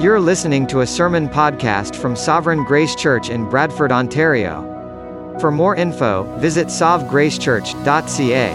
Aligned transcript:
You're 0.00 0.20
listening 0.20 0.68
to 0.68 0.82
a 0.82 0.86
sermon 0.86 1.28
podcast 1.28 1.96
from 1.96 2.14
Sovereign 2.14 2.62
Grace 2.62 2.94
Church 2.94 3.30
in 3.30 3.50
Bradford, 3.50 3.90
Ontario. 3.90 4.62
For 5.40 5.50
more 5.50 5.74
info, 5.74 6.22
visit 6.38 6.68
sovgracechurch.ca. 6.68 8.54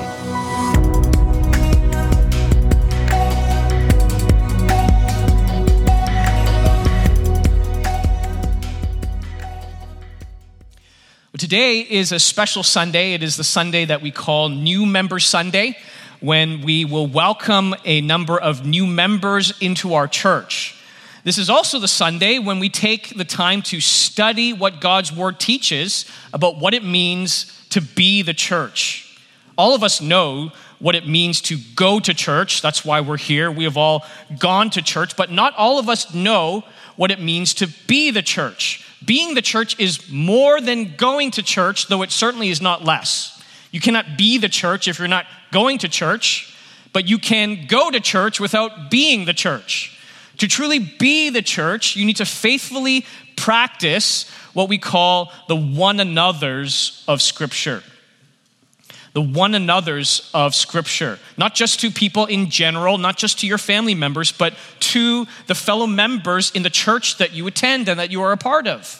Today 11.37 11.79
is 11.81 12.13
a 12.13 12.19
special 12.19 12.63
Sunday. 12.63 13.15
It 13.15 13.21
is 13.21 13.35
the 13.35 13.43
Sunday 13.43 13.83
that 13.83 14.01
we 14.01 14.11
call 14.11 14.47
New 14.47 14.85
Member 14.85 15.19
Sunday, 15.19 15.77
when 16.21 16.61
we 16.61 16.85
will 16.85 17.07
welcome 17.07 17.75
a 17.83 17.99
number 17.99 18.39
of 18.39 18.65
new 18.65 18.87
members 18.87 19.59
into 19.59 19.93
our 19.95 20.07
church. 20.07 20.72
This 21.23 21.37
is 21.37 21.49
also 21.49 21.79
the 21.79 21.87
Sunday 21.87 22.37
when 22.37 22.59
we 22.59 22.67
take 22.67 23.15
the 23.15 23.23
time 23.23 23.61
to 23.63 23.79
study 23.79 24.51
what 24.51 24.81
God's 24.81 25.09
Word 25.09 25.39
teaches 25.39 26.05
about 26.33 26.57
what 26.57 26.73
it 26.73 26.83
means 26.83 27.65
to 27.69 27.79
be 27.79 28.21
the 28.21 28.33
church. 28.33 29.17
All 29.57 29.73
of 29.73 29.83
us 29.83 30.01
know 30.01 30.51
what 30.79 30.95
it 30.95 31.07
means 31.07 31.39
to 31.41 31.57
go 31.75 32.01
to 32.01 32.13
church. 32.13 32.61
That's 32.61 32.83
why 32.83 32.99
we're 32.99 33.15
here. 33.15 33.49
We 33.49 33.63
have 33.63 33.77
all 33.77 34.05
gone 34.37 34.69
to 34.71 34.81
church, 34.81 35.15
but 35.15 35.31
not 35.31 35.55
all 35.55 35.79
of 35.79 35.87
us 35.87 36.13
know 36.13 36.65
what 36.97 37.09
it 37.09 37.21
means 37.21 37.53
to 37.55 37.67
be 37.87 38.11
the 38.11 38.21
church. 38.21 38.85
Being 39.05 39.33
the 39.33 39.41
church 39.41 39.79
is 39.79 40.11
more 40.11 40.59
than 40.59 40.95
going 40.97 41.31
to 41.31 41.43
church, 41.43 41.87
though 41.87 42.01
it 42.01 42.11
certainly 42.11 42.49
is 42.49 42.61
not 42.61 42.83
less. 42.83 43.41
You 43.71 43.79
cannot 43.79 44.17
be 44.17 44.37
the 44.37 44.49
church 44.49 44.89
if 44.89 44.99
you're 44.99 45.07
not 45.07 45.25
going 45.51 45.77
to 45.79 45.87
church, 45.87 46.53
but 46.91 47.07
you 47.07 47.17
can 47.17 47.65
go 47.65 47.89
to 47.89 48.01
church 48.01 48.41
without 48.41 48.91
being 48.91 49.23
the 49.23 49.33
church. 49.33 49.92
To 50.37 50.47
truly 50.47 50.79
be 50.79 51.29
the 51.29 51.41
church, 51.41 51.95
you 51.95 52.05
need 52.05 52.17
to 52.17 52.25
faithfully 52.25 53.05
practice 53.35 54.29
what 54.53 54.69
we 54.69 54.77
call 54.77 55.31
the 55.47 55.55
one 55.55 55.99
another's 55.99 57.03
of 57.07 57.21
Scripture. 57.21 57.83
The 59.13 59.21
one 59.21 59.53
another's 59.53 60.29
of 60.33 60.55
Scripture. 60.55 61.19
Not 61.37 61.53
just 61.53 61.79
to 61.81 61.91
people 61.91 62.25
in 62.25 62.49
general, 62.49 62.97
not 62.97 63.17
just 63.17 63.39
to 63.39 63.47
your 63.47 63.59
family 63.59 63.93
members, 63.93 64.31
but 64.31 64.55
to 64.79 65.27
the 65.47 65.55
fellow 65.55 65.85
members 65.85 66.51
in 66.51 66.63
the 66.63 66.69
church 66.69 67.17
that 67.17 67.33
you 67.33 67.45
attend 67.45 67.87
and 67.89 67.99
that 67.99 68.11
you 68.11 68.21
are 68.23 68.31
a 68.31 68.37
part 68.37 68.67
of. 68.67 68.99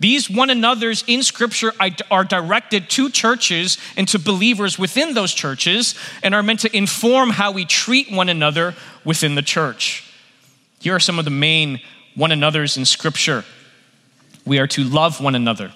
These 0.00 0.28
one 0.28 0.50
another's 0.50 1.04
in 1.06 1.22
Scripture 1.22 1.72
are 2.10 2.24
directed 2.24 2.90
to 2.90 3.08
churches 3.08 3.78
and 3.96 4.08
to 4.08 4.18
believers 4.18 4.76
within 4.76 5.14
those 5.14 5.32
churches 5.32 5.94
and 6.24 6.34
are 6.34 6.42
meant 6.42 6.60
to 6.60 6.76
inform 6.76 7.30
how 7.30 7.52
we 7.52 7.64
treat 7.64 8.10
one 8.10 8.28
another 8.28 8.74
within 9.04 9.36
the 9.36 9.42
church. 9.42 10.11
Here 10.82 10.96
are 10.96 11.00
some 11.00 11.20
of 11.20 11.24
the 11.24 11.30
main 11.30 11.80
one 12.16 12.32
another's 12.32 12.76
in 12.76 12.84
Scripture 12.84 13.44
we 14.44 14.58
are 14.58 14.66
to 14.66 14.82
love 14.82 15.20
one 15.20 15.36
another, 15.36 15.70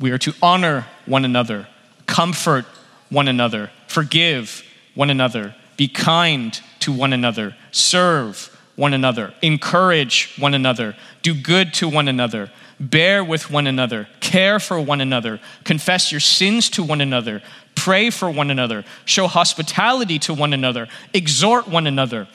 we 0.00 0.10
are 0.10 0.16
to 0.16 0.32
honor 0.40 0.86
one 1.04 1.26
another, 1.26 1.68
comfort 2.06 2.64
one 3.10 3.28
another, 3.28 3.70
forgive 3.86 4.64
one 4.94 5.10
another, 5.10 5.54
be 5.76 5.86
kind 5.86 6.58
to 6.80 6.90
one 6.90 7.12
another, 7.12 7.54
serve 7.72 8.58
one 8.76 8.94
another, 8.94 9.34
encourage 9.42 10.34
one 10.38 10.54
another, 10.54 10.96
do 11.20 11.34
good 11.34 11.74
to 11.74 11.86
one 11.86 12.08
another, 12.08 12.50
bear 12.80 13.22
with 13.22 13.50
one 13.50 13.66
another, 13.66 14.08
care 14.20 14.58
for 14.58 14.80
one 14.80 15.02
another, 15.02 15.38
confess 15.64 16.10
your 16.10 16.20
sins 16.20 16.70
to 16.70 16.82
one 16.82 17.02
another, 17.02 17.42
pray 17.74 18.08
for 18.08 18.30
one 18.30 18.50
another, 18.50 18.86
show 19.04 19.26
hospitality 19.26 20.18
to 20.18 20.32
one 20.32 20.54
another, 20.54 20.88
exhort 21.12 21.68
one 21.68 21.86
another. 21.86 22.26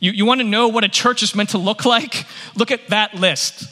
You, 0.00 0.12
you 0.12 0.24
want 0.24 0.40
to 0.40 0.46
know 0.46 0.68
what 0.68 0.84
a 0.84 0.88
church 0.88 1.22
is 1.22 1.34
meant 1.34 1.50
to 1.50 1.58
look 1.58 1.84
like? 1.84 2.26
Look 2.54 2.70
at 2.70 2.88
that 2.88 3.14
list. 3.14 3.64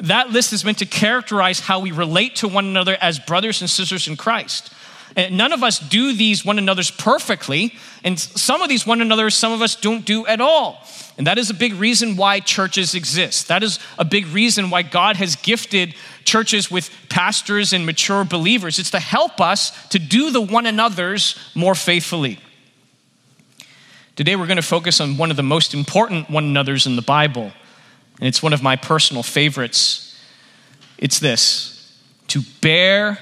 That 0.00 0.30
list 0.30 0.52
is 0.52 0.64
meant 0.64 0.78
to 0.78 0.86
characterize 0.86 1.60
how 1.60 1.80
we 1.80 1.90
relate 1.90 2.36
to 2.36 2.48
one 2.48 2.66
another 2.66 2.96
as 3.00 3.18
brothers 3.18 3.60
and 3.60 3.70
sisters 3.70 4.08
in 4.08 4.16
Christ. 4.16 4.72
And 5.16 5.38
none 5.38 5.52
of 5.52 5.62
us 5.62 5.78
do 5.78 6.12
these 6.12 6.44
one 6.44 6.58
another's 6.58 6.90
perfectly, 6.90 7.74
and 8.04 8.18
some 8.18 8.60
of 8.60 8.68
these 8.68 8.86
one 8.86 9.00
another's, 9.00 9.34
some 9.34 9.52
of 9.52 9.62
us 9.62 9.74
don't 9.74 10.04
do 10.04 10.26
at 10.26 10.42
all. 10.42 10.86
And 11.16 11.26
that 11.26 11.38
is 11.38 11.48
a 11.48 11.54
big 11.54 11.72
reason 11.74 12.16
why 12.16 12.40
churches 12.40 12.94
exist. 12.94 13.48
That 13.48 13.62
is 13.62 13.78
a 13.98 14.04
big 14.04 14.26
reason 14.26 14.68
why 14.68 14.82
God 14.82 15.16
has 15.16 15.36
gifted 15.36 15.94
churches 16.24 16.70
with 16.70 16.90
pastors 17.08 17.72
and 17.72 17.86
mature 17.86 18.24
believers. 18.24 18.78
It's 18.78 18.90
to 18.90 19.00
help 19.00 19.40
us 19.40 19.88
to 19.88 19.98
do 19.98 20.30
the 20.30 20.42
one 20.42 20.66
another's 20.66 21.38
more 21.54 21.74
faithfully. 21.74 22.38
Today, 24.16 24.34
we're 24.34 24.46
going 24.46 24.56
to 24.56 24.62
focus 24.62 24.98
on 25.02 25.18
one 25.18 25.30
of 25.30 25.36
the 25.36 25.42
most 25.42 25.74
important 25.74 26.30
one 26.30 26.44
another's 26.44 26.86
in 26.86 26.96
the 26.96 27.02
Bible, 27.02 27.52
and 28.18 28.26
it's 28.26 28.42
one 28.42 28.54
of 28.54 28.62
my 28.62 28.74
personal 28.74 29.22
favorites. 29.22 30.18
It's 30.96 31.18
this 31.18 31.94
to 32.28 32.40
bear 32.62 33.18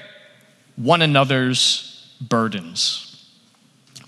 one 0.77 1.01
another's 1.01 2.15
burdens. 2.21 3.29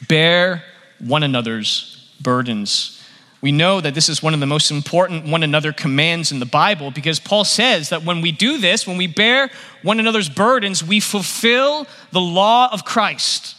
Bear 0.08 0.64
one 1.00 1.24
another's 1.24 2.10
burdens. 2.22 3.04
We 3.42 3.52
know 3.52 3.82
that 3.82 3.94
this 3.94 4.08
is 4.08 4.24
one 4.24 4.34
of 4.34 4.40
the 4.40 4.46
most 4.46 4.72
important 4.72 5.26
one 5.26 5.44
another 5.44 5.74
commands 5.74 6.32
in 6.32 6.40
the 6.40 6.46
Bible 6.46 6.92
because 6.92 7.20
Paul 7.20 7.44
says 7.44 7.90
that 7.90 8.06
when 8.06 8.22
we 8.22 8.32
do 8.32 8.60
this, 8.60 8.88
when 8.88 8.96
we 8.96 9.08
bear 9.08 9.50
one 9.84 10.00
another's 10.00 10.30
burdens, 10.30 10.86
we 10.86 11.02
fulfill 11.02 11.86
the 12.14 12.22
law 12.22 12.70
of 12.72 12.86
Christ. 12.86 13.57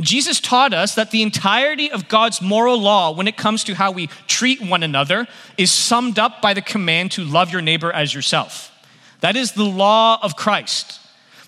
Jesus 0.00 0.40
taught 0.40 0.72
us 0.72 0.94
that 0.94 1.10
the 1.10 1.22
entirety 1.22 1.90
of 1.90 2.08
God's 2.08 2.40
moral 2.40 2.80
law, 2.80 3.10
when 3.10 3.26
it 3.26 3.36
comes 3.36 3.64
to 3.64 3.74
how 3.74 3.90
we 3.90 4.08
treat 4.26 4.60
one 4.60 4.82
another, 4.82 5.26
is 5.56 5.72
summed 5.72 6.18
up 6.18 6.40
by 6.40 6.54
the 6.54 6.62
command 6.62 7.12
to 7.12 7.24
love 7.24 7.50
your 7.50 7.62
neighbor 7.62 7.92
as 7.92 8.14
yourself. 8.14 8.72
That 9.20 9.36
is 9.36 9.52
the 9.52 9.64
law 9.64 10.18
of 10.22 10.36
Christ. 10.36 11.00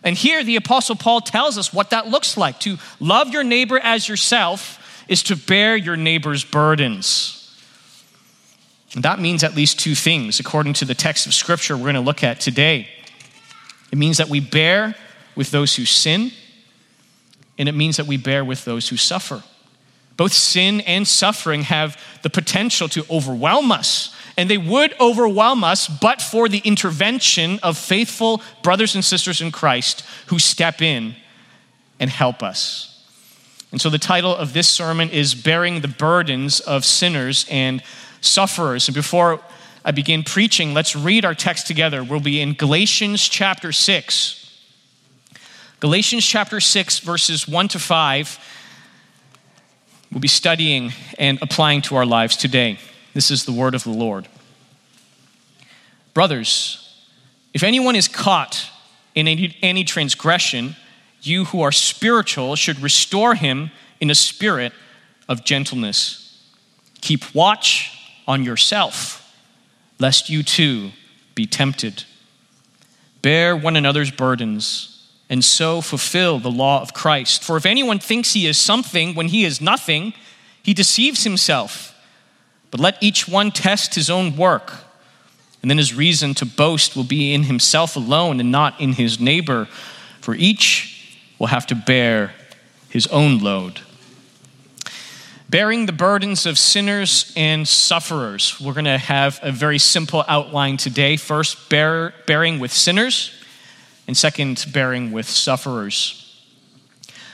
And 0.03 0.17
here 0.17 0.43
the 0.43 0.57
Apostle 0.57 0.97
Paul 0.97 1.21
tells 1.21 1.59
us 1.59 1.73
what 1.73 1.91
that 1.91 2.09
looks 2.09 2.37
like. 2.37 2.59
To 2.61 2.79
love 2.99 3.29
your 3.29 3.45
neighbor 3.45 3.79
as 3.79 4.09
yourself 4.09 5.05
is 5.09 5.23
to 5.25 5.37
bear 5.37 5.77
your 5.77 5.97
neighbor's 5.97 6.45
burdens. 6.45 7.37
And 8.95 9.05
that 9.05 9.21
means 9.21 9.45
at 9.45 9.55
least 9.55 9.79
two 9.79 9.95
things, 9.95 10.41
according 10.41 10.73
to 10.75 10.85
the 10.85 10.95
text 10.95 11.27
of 11.27 11.35
Scripture 11.35 11.77
we're 11.77 11.85
going 11.85 11.95
to 11.95 12.01
look 12.01 12.25
at 12.25 12.41
today. 12.41 12.89
It 13.93 13.99
means 13.99 14.19
that 14.19 14.29
we 14.29 14.41
bear 14.41 14.97
with 15.37 15.51
those 15.51 15.77
who 15.77 15.85
sin, 15.85 16.33
and 17.61 17.69
it 17.69 17.75
means 17.75 17.99
that 17.99 18.07
we 18.07 18.17
bear 18.17 18.43
with 18.43 18.65
those 18.65 18.89
who 18.89 18.97
suffer. 18.97 19.43
Both 20.17 20.33
sin 20.33 20.81
and 20.81 21.07
suffering 21.07 21.63
have 21.63 22.03
the 22.23 22.31
potential 22.31 22.89
to 22.89 23.05
overwhelm 23.11 23.71
us 23.71 24.15
and 24.39 24.49
they 24.49 24.57
would 24.57 24.99
overwhelm 24.99 25.63
us 25.63 25.87
but 25.87 26.23
for 26.23 26.49
the 26.49 26.63
intervention 26.65 27.59
of 27.63 27.77
faithful 27.77 28.41
brothers 28.63 28.95
and 28.95 29.05
sisters 29.05 29.43
in 29.43 29.53
Christ 29.53 30.03
who 30.29 30.39
step 30.39 30.81
in 30.81 31.15
and 31.99 32.09
help 32.09 32.43
us. 32.43 33.05
And 33.71 33.81
so 33.81 33.91
the 33.91 33.99
title 33.99 34.35
of 34.35 34.55
this 34.55 34.67
sermon 34.67 35.11
is 35.11 35.35
Bearing 35.35 35.83
the 35.83 35.89
Burdens 35.89 36.61
of 36.61 36.87
Sinners 36.87 37.45
and 37.51 37.83
Sufferers. 38.23 38.89
And 38.89 38.95
before 38.95 39.41
I 39.85 39.91
begin 39.91 40.23
preaching, 40.23 40.73
let's 40.73 40.97
read 40.97 41.27
our 41.27 41.35
text 41.35 41.67
together. 41.67 42.03
We'll 42.03 42.21
be 42.21 42.41
in 42.41 42.55
Galatians 42.55 43.29
chapter 43.29 43.73
6. 43.73 44.40
Galatians 45.81 46.27
chapter 46.27 46.61
6, 46.61 46.99
verses 46.99 47.49
1 47.49 47.69
to 47.69 47.79
5, 47.79 48.39
we'll 50.13 50.21
be 50.21 50.29
studying 50.29 50.93
and 51.19 51.39
applying 51.41 51.81
to 51.81 51.97
our 51.97 52.05
lives 52.05 52.37
today. 52.37 52.79
This 53.15 53.31
is 53.31 53.47
the 53.47 53.53
word 53.53 53.75
of 53.75 53.85
the 53.85 53.91
Lord. 53.91 54.29
Brothers, 56.13 57.03
if 57.55 57.63
anyone 57.63 57.97
is 57.97 58.09
caught 58.09 58.69
in 59.15 59.27
any, 59.27 59.57
any, 59.63 59.83
transgression, 59.83 60.77
you 61.23 61.47
who 61.47 61.63
are 61.63 61.73
spiritual 61.73 62.57
should 62.57 62.81
restore 62.81 63.35
him 63.35 63.71
in 64.01 64.11
a 64.11 64.15
spirit 64.15 64.75
of 65.31 65.47
gentleness. 65.47 66.45
Keep 67.01 67.35
watch 67.35 67.99
on 68.29 68.45
yourself, 68.45 69.35
lest 69.99 70.29
you 70.29 70.43
too 70.43 70.91
be 71.35 71.47
tempted. 71.47 72.05
Bear 73.23 73.57
one 73.57 73.77
another's 73.77 74.11
burdens, 74.11 74.90
and 75.31 75.45
so 75.45 75.81
fulfill 75.81 76.41
the 76.41 76.51
law 76.51 76.83
of 76.83 76.93
Christ. 76.93 77.45
For 77.45 77.57
if 77.57 77.65
anyone 77.65 78.01
thinks 78.01 78.33
he 78.33 78.49
is 78.49 78.59
something 78.59 79.15
when 79.15 79.29
he 79.29 79.45
is 79.45 79.61
nothing, 79.61 80.13
he 80.61 80.75
deceives 80.75 81.23
himself. 81.23 81.95
But 82.73 82.81
let 82.81 83.01
each 83.01 83.29
one 83.29 83.53
test 83.53 83.95
his 83.95 84.11
own 84.11 84.37
work, 84.37 84.73
and 85.63 85.71
then 85.71 85.79
his 85.79 85.95
reason 85.95 86.35
to 86.35 86.45
boast 86.45 86.97
will 86.97 87.05
be 87.05 87.33
in 87.33 87.45
himself 87.45 87.97
alone 87.97 88.41
and 88.41 88.51
not 88.51 88.81
in 88.81 88.93
his 88.93 89.21
neighbor, 89.21 89.67
for 90.21 90.35
each 90.35 91.17
will 91.39 91.47
have 91.47 91.67
to 91.69 91.75
bear 91.75 92.35
his 92.89 93.07
own 93.07 93.39
load. 93.39 93.81
Bearing 95.49 95.87
the 95.87 95.93
burdens 95.93 96.47
of 96.47 96.59
sinners 96.59 97.33
and 97.37 97.67
sufferers. 97.67 98.61
We're 98.61 98.73
going 98.73 98.85
to 98.85 98.99
have 98.99 99.41
a 99.43 99.51
very 99.51 99.79
simple 99.79 100.25
outline 100.29 100.77
today. 100.77 101.17
First, 101.17 101.69
bear, 101.69 102.15
bearing 102.27 102.61
with 102.61 102.73
sinners, 102.73 103.33
and 104.11 104.17
second, 104.17 104.67
bearing 104.73 105.13
with 105.13 105.31
sufferers. 105.31 106.37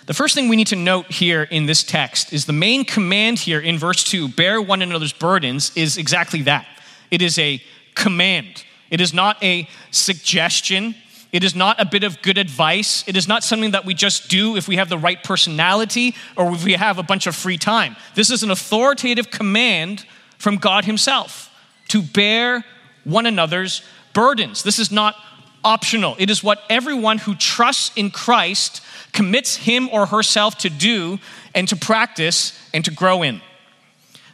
The 0.05 0.13
first 0.13 0.35
thing 0.35 0.51
we 0.51 0.57
need 0.57 0.67
to 0.67 0.77
note 0.77 1.11
here 1.11 1.45
in 1.45 1.65
this 1.65 1.83
text 1.83 2.35
is 2.35 2.45
the 2.45 2.53
main 2.53 2.85
command 2.85 3.39
here 3.39 3.61
in 3.61 3.79
verse 3.79 4.05
2 4.05 4.29
bear 4.29 4.61
one 4.61 4.83
another's 4.83 5.15
burdens 5.15 5.75
is 5.75 5.97
exactly 5.97 6.43
that. 6.43 6.67
it 7.11 7.23
is 7.23 7.39
a 7.39 7.63
command. 7.95 8.63
It 8.91 9.01
is 9.01 9.15
not 9.15 9.43
a 9.43 9.67
suggestion. 9.91 10.95
It 11.33 11.43
is 11.43 11.55
not 11.55 11.81
a 11.81 11.87
bit 11.87 12.05
of 12.05 12.21
good 12.21 12.37
advice. 12.37 13.09
It 13.09 13.17
is 13.17 13.27
not 13.27 13.43
something 13.43 13.71
that 13.71 13.87
we 13.87 13.95
just 13.95 14.29
do 14.29 14.59
if 14.59 14.69
we 14.69 14.77
have 14.77 14.91
the 14.91 14.99
right 14.99 15.25
personality 15.25 16.15
or 16.37 16.53
if 16.53 16.63
we 16.63 16.75
have 16.75 16.99
a 16.99 17.03
bunch 17.03 17.27
of 17.27 17.35
free 17.35 17.57
time. 17.57 17.97
This 18.15 18.31
is 18.31 18.43
an 18.43 18.51
authoritative 18.51 19.31
command 19.31 20.05
from 20.37 20.59
God 20.59 20.85
Himself 20.85 21.51
to 21.89 22.03
bear 22.03 22.67
one 23.05 23.25
another's 23.25 23.81
burdens. 24.13 24.63
This 24.63 24.79
is 24.79 24.93
not 24.93 25.17
optional. 25.65 26.17
It 26.19 26.31
is 26.31 26.43
what 26.43 26.63
everyone 26.71 27.19
who 27.19 27.35
trusts 27.35 27.91
in 27.97 28.11
Christ 28.11 28.83
commits 29.13 29.57
him 29.57 29.89
or 29.91 30.07
herself 30.07 30.59
to 30.59 30.71
do 30.71 31.19
and 31.55 31.67
to 31.69 31.77
practice 31.77 32.59
and 32.75 32.85
to 32.85 32.91
grow 32.91 33.23
in. 33.23 33.41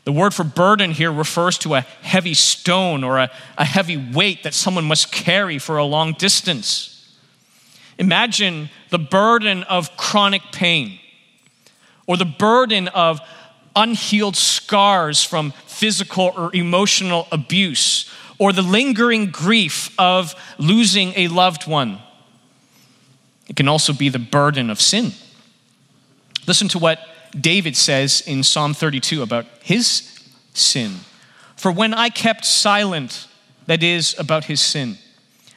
The 0.04 0.12
word 0.12 0.34
for 0.34 0.44
burden 0.44 0.90
here 0.90 1.12
refers 1.12 1.58
to 1.58 1.74
a 1.74 1.80
heavy 1.80 2.34
stone 2.34 3.04
or 3.04 3.19
a, 3.19 3.30
a 3.56 3.64
heavy 3.64 3.96
weight 3.96 4.42
that 4.42 4.54
someone 4.54 4.84
must 4.84 5.12
carry 5.12 5.58
for 5.58 5.76
a 5.76 5.84
long 5.84 6.14
distance. 6.14 7.16
Imagine 7.98 8.68
the 8.90 8.98
burden 8.98 9.62
of 9.64 9.96
chronic 9.96 10.42
pain 10.50 10.98
or 12.06 12.16
the 12.16 12.25
burden 12.25 12.88
of 12.88 13.20
unhealed 13.76 14.36
scars 14.36 15.22
from 15.22 15.52
physical 15.66 16.32
or 16.36 16.54
emotional 16.54 17.28
abuse 17.30 18.10
or 18.42 18.52
the 18.52 18.60
lingering 18.60 19.30
grief 19.30 19.94
of 20.00 20.34
losing 20.58 21.12
a 21.14 21.28
loved 21.28 21.68
one. 21.68 22.00
It 23.46 23.54
can 23.54 23.68
also 23.68 23.92
be 23.92 24.08
the 24.08 24.18
burden 24.18 24.68
of 24.68 24.80
sin. 24.80 25.12
Listen 26.48 26.66
to 26.70 26.78
what 26.80 26.98
David 27.40 27.76
says 27.76 28.20
in 28.26 28.42
Psalm 28.42 28.74
32 28.74 29.22
about 29.22 29.46
his 29.62 30.28
sin. 30.54 30.96
For 31.54 31.70
when 31.70 31.94
I 31.94 32.08
kept 32.08 32.44
silent, 32.44 33.28
that 33.66 33.84
is, 33.84 34.18
about 34.18 34.46
his 34.46 34.60
sin, 34.60 34.98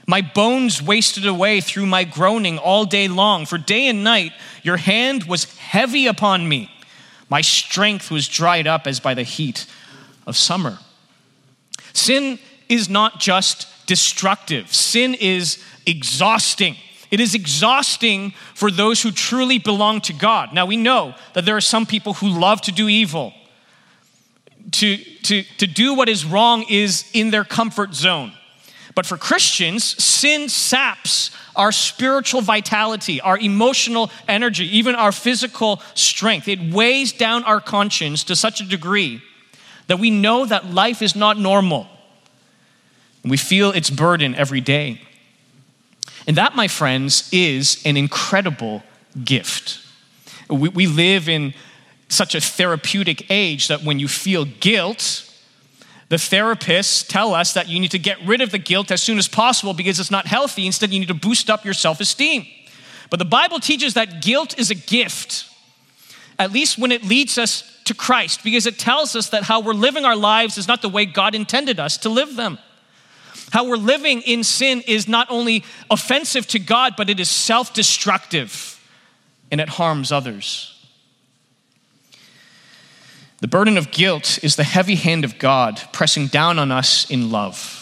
my 0.06 0.22
bones 0.22 0.80
wasted 0.80 1.26
away 1.26 1.62
through 1.62 1.88
my 1.88 2.04
groaning 2.04 2.60
all 2.60 2.86
day 2.86 3.08
long. 3.08 3.48
For 3.48 3.58
day 3.58 3.88
and 3.88 4.04
night 4.04 4.32
your 4.62 4.78
hand 4.78 5.24
was 5.24 5.58
heavy 5.58 6.06
upon 6.06 6.48
me. 6.48 6.70
My 7.32 7.42
strength 7.42 8.12
was 8.12 8.28
dried 8.28 8.68
up 8.68 8.86
as 8.86 9.00
by 9.00 9.16
the 9.16 9.24
heat 9.24 9.66
of 10.28 10.38
summer. 10.38 10.78
Sin 11.94 12.38
is 12.70 12.90
not 12.90 13.20
just 13.20 13.68
destructive, 13.86 14.74
sin 14.74 15.14
is 15.14 15.64
exhausting. 15.86 16.76
It 17.12 17.20
is 17.20 17.36
exhausting 17.36 18.34
for 18.56 18.72
those 18.72 19.02
who 19.02 19.12
truly 19.12 19.60
belong 19.60 20.02
to 20.02 20.14
God. 20.14 20.54
Now, 20.54 20.66
we 20.66 20.76
know 20.76 21.16
that 21.34 21.46
there 21.46 21.56
are 21.56 21.62
some 21.62 21.86
people 21.86 22.16
who 22.16 22.28
love 22.28 22.62
to 22.62 22.72
do 22.72 22.90
evil. 22.90 23.34
To, 24.72 24.98
to, 24.98 25.44
to 25.44 25.68
do 25.68 25.94
what 25.94 26.10
is 26.10 26.26
wrong 26.26 26.66
is 26.68 27.06
in 27.14 27.30
their 27.30 27.44
comfort 27.44 27.94
zone. 27.94 28.34
But 28.96 29.06
for 29.06 29.18
Christians, 29.18 29.84
sin 30.04 30.50
saps 30.50 31.30
our 31.56 31.72
spiritual 31.72 32.42
vitality, 32.42 33.22
our 33.22 33.38
emotional 33.38 34.10
energy, 34.28 34.78
even 34.78 34.96
our 34.96 35.12
physical 35.12 35.82
strength. 35.94 36.48
It 36.48 36.74
weighs 36.74 37.12
down 37.12 37.44
our 37.44 37.62
conscience 37.62 38.24
to 38.26 38.36
such 38.36 38.62
a 38.62 38.66
degree 38.66 39.22
that 39.88 40.00
we 40.00 40.10
know 40.10 40.46
that 40.46 40.74
life 40.74 41.02
is 41.02 41.16
not 41.16 41.38
normal. 41.38 41.88
We 43.26 43.38
feel 43.38 43.72
its 43.72 43.90
burden 43.90 44.36
every 44.36 44.62
day. 44.62 45.02
And 46.28 46.38
that, 46.38 46.56
my 46.56 46.68
friends, 46.68 47.30
is 47.32 47.82
an 47.86 47.98
incredible 47.98 48.84
gift. 49.24 49.80
We, 50.50 50.70
we 50.70 50.88
live 50.88 51.28
in 51.28 51.54
such 52.08 52.36
a 52.36 52.42
therapeutic 52.42 53.30
age 53.32 53.68
that 53.68 53.84
when 53.84 54.00
you 54.00 54.08
feel 54.08 54.46
guilt, 54.46 55.32
the 56.10 56.18
therapists 56.18 57.08
tell 57.08 57.34
us 57.34 57.54
that 57.54 57.68
you 57.68 57.80
need 57.80 57.92
to 57.92 58.00
get 58.00 58.18
rid 58.26 58.42
of 58.42 58.52
the 58.52 58.60
guilt 58.60 58.92
as 58.92 59.02
soon 59.02 59.18
as 59.18 59.28
possible 59.28 59.74
because 59.74 60.00
it's 60.00 60.12
not 60.12 60.28
healthy. 60.28 60.66
Instead, 60.66 60.94
you 60.94 61.00
need 61.00 61.08
to 61.08 61.16
boost 61.16 61.50
up 61.50 61.66
your 61.66 61.74
self 61.74 62.00
esteem. 62.00 62.46
But 63.10 63.20
the 63.20 63.26
Bible 63.26 63.60
teaches 63.60 63.96
that 63.96 64.22
guilt 64.22 64.58
is 64.58 64.70
a 64.70 64.76
gift, 64.76 65.46
at 66.38 66.52
least 66.52 66.78
when 66.78 66.92
it 66.92 67.04
leads 67.04 67.38
us 67.38 67.64
to 67.86 67.94
Christ, 67.94 68.44
because 68.44 68.66
it 68.66 68.80
tells 68.80 69.16
us 69.16 69.30
that 69.30 69.44
how 69.44 69.62
we're 69.62 69.74
living 69.74 70.06
our 70.06 70.16
lives 70.16 70.58
is 70.58 70.68
not 70.68 70.82
the 70.82 70.90
way 70.90 71.06
God 71.06 71.36
intended 71.36 71.80
us 71.80 71.98
to 71.98 72.10
live 72.10 72.36
them. 72.36 72.58
How 73.52 73.66
we're 73.68 73.78
living 73.78 74.22
in 74.22 74.44
sin 74.44 74.82
is 74.88 75.08
not 75.08 75.28
only 75.30 75.64
offensive 75.90 76.48
to 76.48 76.60
God, 76.60 76.96
but 76.98 77.10
it 77.10 77.20
is 77.20 77.30
self 77.30 77.74
destructive 77.74 78.82
and 79.52 79.62
it 79.62 79.70
harms 79.70 80.12
others. 80.12 80.72
The 83.40 83.48
burden 83.48 83.78
of 83.78 83.92
guilt 83.92 84.40
is 84.44 84.56
the 84.56 84.64
heavy 84.64 84.96
hand 84.96 85.24
of 85.24 85.38
God 85.38 85.82
pressing 85.92 86.28
down 86.28 86.58
on 86.58 86.72
us 86.72 87.10
in 87.10 87.32
love 87.32 87.82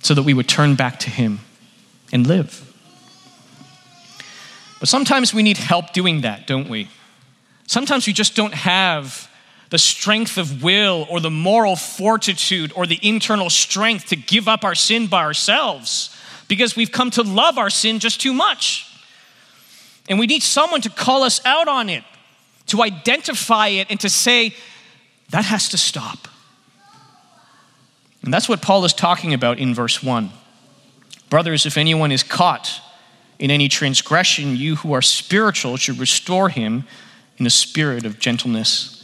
so 0.00 0.14
that 0.14 0.22
we 0.22 0.34
would 0.34 0.48
turn 0.48 0.74
back 0.74 0.98
to 1.00 1.10
Him 1.10 1.40
and 2.12 2.26
live. 2.26 2.64
But 4.80 4.88
sometimes 4.88 5.34
we 5.34 5.42
need 5.42 5.58
help 5.58 5.92
doing 5.92 6.22
that, 6.22 6.46
don't 6.46 6.68
we? 6.68 6.88
Sometimes 7.66 8.06
we 8.06 8.12
just 8.12 8.34
don't 8.34 8.54
have 8.54 9.27
the 9.70 9.78
strength 9.78 10.38
of 10.38 10.62
will 10.62 11.06
or 11.10 11.20
the 11.20 11.30
moral 11.30 11.76
fortitude 11.76 12.72
or 12.74 12.86
the 12.86 12.98
internal 13.02 13.50
strength 13.50 14.06
to 14.06 14.16
give 14.16 14.48
up 14.48 14.64
our 14.64 14.74
sin 14.74 15.06
by 15.06 15.22
ourselves 15.22 16.14
because 16.48 16.74
we've 16.74 16.92
come 16.92 17.10
to 17.10 17.22
love 17.22 17.58
our 17.58 17.70
sin 17.70 17.98
just 17.98 18.20
too 18.20 18.32
much. 18.32 18.86
And 20.08 20.18
we 20.18 20.26
need 20.26 20.42
someone 20.42 20.80
to 20.80 20.90
call 20.90 21.22
us 21.22 21.44
out 21.44 21.68
on 21.68 21.90
it, 21.90 22.02
to 22.68 22.82
identify 22.82 23.68
it, 23.68 23.88
and 23.90 24.00
to 24.00 24.08
say, 24.08 24.54
that 25.30 25.44
has 25.44 25.68
to 25.70 25.78
stop. 25.78 26.28
And 28.22 28.32
that's 28.32 28.48
what 28.48 28.62
Paul 28.62 28.84
is 28.86 28.94
talking 28.94 29.34
about 29.34 29.58
in 29.58 29.74
verse 29.74 30.02
1. 30.02 30.30
Brothers, 31.28 31.66
if 31.66 31.76
anyone 31.76 32.10
is 32.10 32.22
caught 32.22 32.80
in 33.38 33.50
any 33.50 33.68
transgression, 33.68 34.56
you 34.56 34.76
who 34.76 34.94
are 34.94 35.02
spiritual 35.02 35.76
should 35.76 35.98
restore 35.98 36.48
him 36.48 36.84
in 37.36 37.46
a 37.46 37.50
spirit 37.50 38.06
of 38.06 38.18
gentleness. 38.18 38.97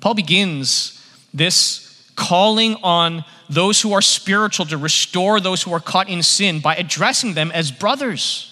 Paul 0.00 0.14
begins 0.14 1.04
this 1.34 2.10
calling 2.14 2.76
on 2.82 3.24
those 3.48 3.80
who 3.80 3.92
are 3.92 4.02
spiritual 4.02 4.66
to 4.66 4.76
restore 4.76 5.40
those 5.40 5.62
who 5.62 5.72
are 5.72 5.80
caught 5.80 6.08
in 6.08 6.22
sin 6.22 6.60
by 6.60 6.76
addressing 6.76 7.34
them 7.34 7.50
as 7.52 7.70
brothers. 7.70 8.44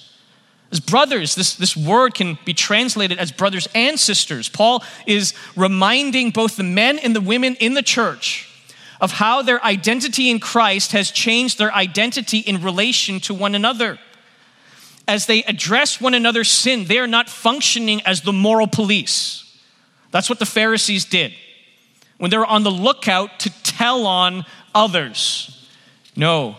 As 0.73 0.81
brothers, 0.81 1.35
this, 1.35 1.55
this 1.55 1.77
word 1.77 2.15
can 2.15 2.39
be 2.45 2.55
translated 2.55 3.19
as 3.19 3.31
brothers 3.31 3.69
and 3.75 3.99
sisters. 3.99 4.49
Paul 4.49 4.83
is 5.07 5.35
reminding 5.55 6.31
both 6.31 6.57
the 6.57 6.65
men 6.65 6.99
and 6.99 7.15
the 7.15 7.21
women 7.21 7.55
in 7.57 7.75
the 7.75 7.83
church 7.83 8.49
of 9.01 9.13
how 9.13 9.43
their 9.43 9.63
identity 9.65 10.31
in 10.31 10.41
Christ 10.41 10.93
has 10.93 11.11
changed 11.11 11.59
their 11.59 11.73
identity 11.73 12.39
in 12.39 12.63
relation 12.63 13.21
to 13.21 13.35
one 13.35 13.55
another. 13.55 13.99
As 15.07 15.27
they 15.27 15.45
address 15.45 16.01
one 16.01 16.15
another's 16.15 16.51
sin, 16.51 16.87
they 16.87 16.99
are 16.99 17.07
not 17.07 17.29
functioning 17.29 18.01
as 18.05 18.23
the 18.23 18.33
moral 18.33 18.67
police. 18.67 19.46
That's 20.17 20.31
what 20.31 20.39
the 20.39 20.47
Pharisees 20.47 21.05
did 21.05 21.35
when 22.17 22.31
they 22.31 22.39
were 22.39 22.47
on 22.47 22.63
the 22.63 22.71
lookout 22.71 23.39
to 23.41 23.51
tell 23.63 24.07
on 24.07 24.47
others. 24.75 25.69
No, 26.17 26.57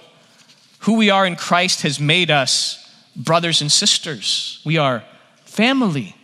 who 0.81 0.93
we 0.93 1.09
are 1.09 1.25
in 1.25 1.35
Christ 1.35 1.81
has 1.81 1.99
made 1.99 2.29
us 2.29 2.87
brothers 3.15 3.61
and 3.61 3.71
sisters. 3.71 4.61
We 4.63 4.77
are 4.77 5.03
family. 5.45 6.15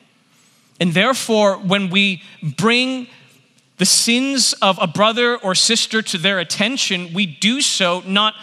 And 0.79 0.93
therefore, 0.93 1.57
when 1.57 1.89
we 1.89 2.21
bring 2.43 3.07
the 3.79 3.85
sins 3.87 4.53
of 4.61 4.77
a 4.79 4.85
brother 4.85 5.35
or 5.35 5.55
sister 5.55 6.03
to 6.03 6.19
their 6.19 6.37
attention, 6.37 7.15
we 7.15 7.25
do 7.25 7.61
so 7.61 8.03
not 8.05 8.35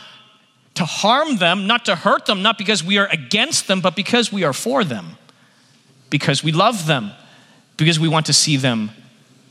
to 0.75 0.85
harm 0.85 1.37
them, 1.37 1.69
not 1.69 1.85
to 1.85 1.95
hurt 1.95 2.27
them, 2.27 2.43
not 2.43 2.59
because 2.59 2.83
we 2.83 2.99
are 2.99 3.07
against 3.13 3.69
them, 3.69 3.81
but 3.81 3.95
because 3.95 4.33
we 4.33 4.43
are 4.43 4.53
for 4.53 4.83
them, 4.83 5.17
because 6.11 6.43
we 6.43 6.51
love 6.51 6.87
them, 6.87 7.13
because 7.81 7.99
we 7.99 8.09
want 8.09 8.27
to 8.27 8.33
see 8.33 8.57
them 8.57 8.91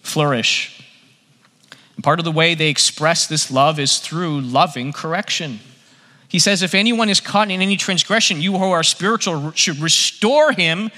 flourish. 0.04 0.86
And 1.96 2.04
part 2.04 2.20
of 2.20 2.26
the 2.26 2.32
way 2.32 2.56
they 2.56 2.70
express 2.70 3.28
this 3.28 3.52
love 3.52 3.80
is 3.80 3.98
through 3.98 4.42
loving 4.42 4.94
correction. 4.94 5.60
He 6.28 6.40
says, 6.40 6.62
If 6.62 6.76
anyone 6.76 7.10
is 7.10 7.20
caught 7.20 7.50
in 7.50 7.60
any 7.60 7.76
transgression, 7.76 8.40
you 8.40 8.58
who 8.58 8.72
are 8.72 8.84
spiritual 8.84 9.52
should 9.52 9.80
restore 9.80 10.52
him 10.52 10.92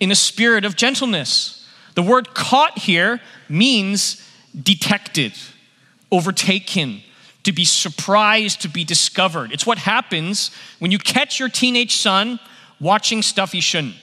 in 0.00 0.10
a 0.10 0.16
spirit 0.16 0.64
of 0.64 0.76
gentleness. 0.76 1.68
The 1.94 2.02
word 2.02 2.34
caught 2.34 2.78
here 2.78 3.20
means 3.48 4.26
detected, 4.60 5.34
overtaken, 6.10 7.02
to 7.44 7.52
be 7.52 7.64
surprised, 7.64 8.62
to 8.62 8.68
be 8.68 8.82
discovered. 8.82 9.52
It's 9.52 9.66
what 9.66 9.78
happens 9.78 10.50
when 10.78 10.90
you 10.90 10.98
catch 10.98 11.38
your 11.38 11.50
teenage 11.50 11.96
son 11.96 12.40
watching 12.80 13.20
stuff 13.22 13.52
he 13.52 13.60
shouldn't 13.60 13.94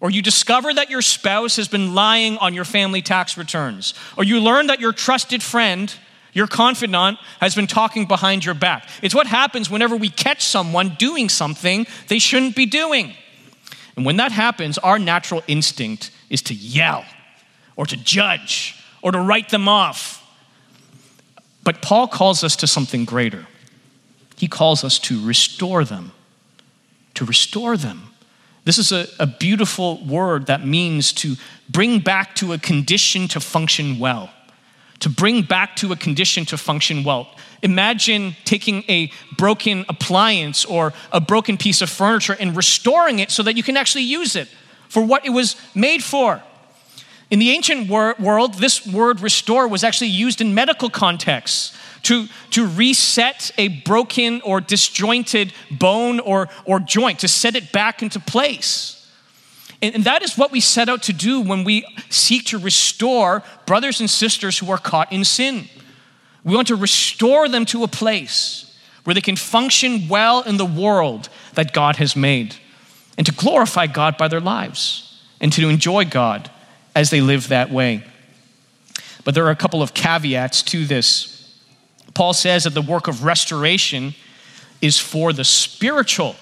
or 0.00 0.10
you 0.10 0.22
discover 0.22 0.72
that 0.72 0.90
your 0.90 1.02
spouse 1.02 1.56
has 1.56 1.68
been 1.68 1.94
lying 1.94 2.38
on 2.38 2.54
your 2.54 2.64
family 2.64 3.02
tax 3.02 3.36
returns, 3.36 3.94
or 4.16 4.24
you 4.24 4.40
learn 4.40 4.68
that 4.68 4.80
your 4.80 4.92
trusted 4.92 5.42
friend, 5.42 5.94
your 6.32 6.46
confidant, 6.46 7.18
has 7.40 7.54
been 7.54 7.66
talking 7.66 8.06
behind 8.06 8.44
your 8.44 8.54
back. 8.54 8.88
It's 9.02 9.14
what 9.14 9.26
happens 9.26 9.68
whenever 9.68 9.96
we 9.96 10.08
catch 10.08 10.44
someone 10.44 10.96
doing 10.98 11.28
something 11.28 11.86
they 12.06 12.18
shouldn't 12.18 12.54
be 12.54 12.66
doing. 12.66 13.12
And 13.96 14.06
when 14.06 14.18
that 14.18 14.30
happens, 14.30 14.78
our 14.78 14.98
natural 14.98 15.42
instinct 15.48 16.12
is 16.30 16.42
to 16.42 16.54
yell, 16.54 17.04
or 17.74 17.86
to 17.86 17.96
judge, 17.96 18.76
or 19.02 19.10
to 19.10 19.20
write 19.20 19.48
them 19.48 19.68
off. 19.68 20.24
But 21.64 21.82
Paul 21.82 22.06
calls 22.06 22.44
us 22.44 22.54
to 22.56 22.66
something 22.66 23.04
greater. 23.04 23.46
He 24.36 24.46
calls 24.46 24.84
us 24.84 25.00
to 25.00 25.20
restore 25.26 25.84
them. 25.84 26.12
To 27.14 27.24
restore 27.24 27.76
them. 27.76 28.07
This 28.68 28.76
is 28.76 28.92
a, 28.92 29.08
a 29.18 29.26
beautiful 29.26 29.96
word 30.04 30.48
that 30.48 30.66
means 30.66 31.14
to 31.14 31.36
bring 31.70 32.00
back 32.00 32.34
to 32.34 32.52
a 32.52 32.58
condition 32.58 33.26
to 33.28 33.40
function 33.40 33.98
well. 33.98 34.28
To 35.00 35.08
bring 35.08 35.40
back 35.40 35.74
to 35.76 35.90
a 35.90 35.96
condition 35.96 36.44
to 36.44 36.58
function 36.58 37.02
well. 37.02 37.34
Imagine 37.62 38.36
taking 38.44 38.84
a 38.86 39.10
broken 39.38 39.86
appliance 39.88 40.66
or 40.66 40.92
a 41.12 41.18
broken 41.18 41.56
piece 41.56 41.80
of 41.80 41.88
furniture 41.88 42.36
and 42.38 42.54
restoring 42.54 43.20
it 43.20 43.30
so 43.30 43.42
that 43.42 43.56
you 43.56 43.62
can 43.62 43.78
actually 43.78 44.04
use 44.04 44.36
it 44.36 44.48
for 44.90 45.02
what 45.02 45.24
it 45.24 45.30
was 45.30 45.56
made 45.74 46.04
for. 46.04 46.42
In 47.30 47.38
the 47.38 47.52
ancient 47.52 47.88
wor- 47.88 48.16
world, 48.18 48.58
this 48.58 48.86
word 48.86 49.22
restore 49.22 49.66
was 49.66 49.82
actually 49.82 50.08
used 50.08 50.42
in 50.42 50.54
medical 50.54 50.90
contexts 50.90 51.74
to, 52.02 52.26
to 52.50 52.66
reset 52.66 53.50
a 53.58 53.68
broken 53.68 54.40
or 54.42 54.60
disjointed 54.60 55.52
bone 55.70 56.20
or, 56.20 56.48
or 56.64 56.80
joint, 56.80 57.20
to 57.20 57.28
set 57.28 57.56
it 57.56 57.72
back 57.72 58.02
into 58.02 58.20
place. 58.20 58.94
And, 59.82 59.94
and 59.94 60.04
that 60.04 60.22
is 60.22 60.36
what 60.36 60.52
we 60.52 60.60
set 60.60 60.88
out 60.88 61.02
to 61.04 61.12
do 61.12 61.40
when 61.40 61.64
we 61.64 61.84
seek 62.10 62.46
to 62.46 62.58
restore 62.58 63.42
brothers 63.66 64.00
and 64.00 64.08
sisters 64.08 64.58
who 64.58 64.70
are 64.70 64.78
caught 64.78 65.12
in 65.12 65.24
sin. 65.24 65.68
We 66.44 66.54
want 66.54 66.68
to 66.68 66.76
restore 66.76 67.48
them 67.48 67.64
to 67.66 67.84
a 67.84 67.88
place 67.88 68.64
where 69.04 69.14
they 69.14 69.20
can 69.20 69.36
function 69.36 70.08
well 70.08 70.42
in 70.42 70.56
the 70.56 70.66
world 70.66 71.28
that 71.54 71.72
God 71.72 71.96
has 71.96 72.14
made 72.14 72.54
and 73.16 73.26
to 73.26 73.32
glorify 73.32 73.86
God 73.86 74.16
by 74.16 74.28
their 74.28 74.40
lives 74.40 75.22
and 75.40 75.52
to 75.52 75.68
enjoy 75.68 76.04
God 76.04 76.50
as 76.94 77.10
they 77.10 77.20
live 77.20 77.48
that 77.48 77.70
way. 77.70 78.04
But 79.24 79.34
there 79.34 79.46
are 79.46 79.50
a 79.50 79.56
couple 79.56 79.82
of 79.82 79.94
caveats 79.94 80.62
to 80.64 80.84
this. 80.84 81.37
Paul 82.18 82.32
says 82.32 82.64
that 82.64 82.74
the 82.74 82.82
work 82.82 83.06
of 83.06 83.22
restoration 83.22 84.12
is 84.82 84.98
for 84.98 85.32
the 85.32 85.44
spiritual. 85.44 86.34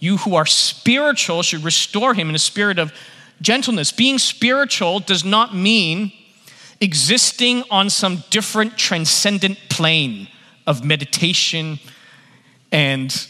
You 0.00 0.16
who 0.16 0.34
are 0.34 0.44
spiritual 0.44 1.44
should 1.44 1.62
restore 1.62 2.14
him 2.14 2.28
in 2.30 2.34
a 2.34 2.38
spirit 2.40 2.80
of 2.80 2.92
gentleness. 3.40 3.92
Being 3.92 4.18
spiritual 4.18 4.98
does 4.98 5.24
not 5.24 5.54
mean 5.54 6.10
existing 6.80 7.62
on 7.70 7.90
some 7.90 8.24
different 8.30 8.76
transcendent 8.76 9.56
plane 9.68 10.26
of 10.66 10.84
meditation 10.84 11.78
and, 12.72 13.28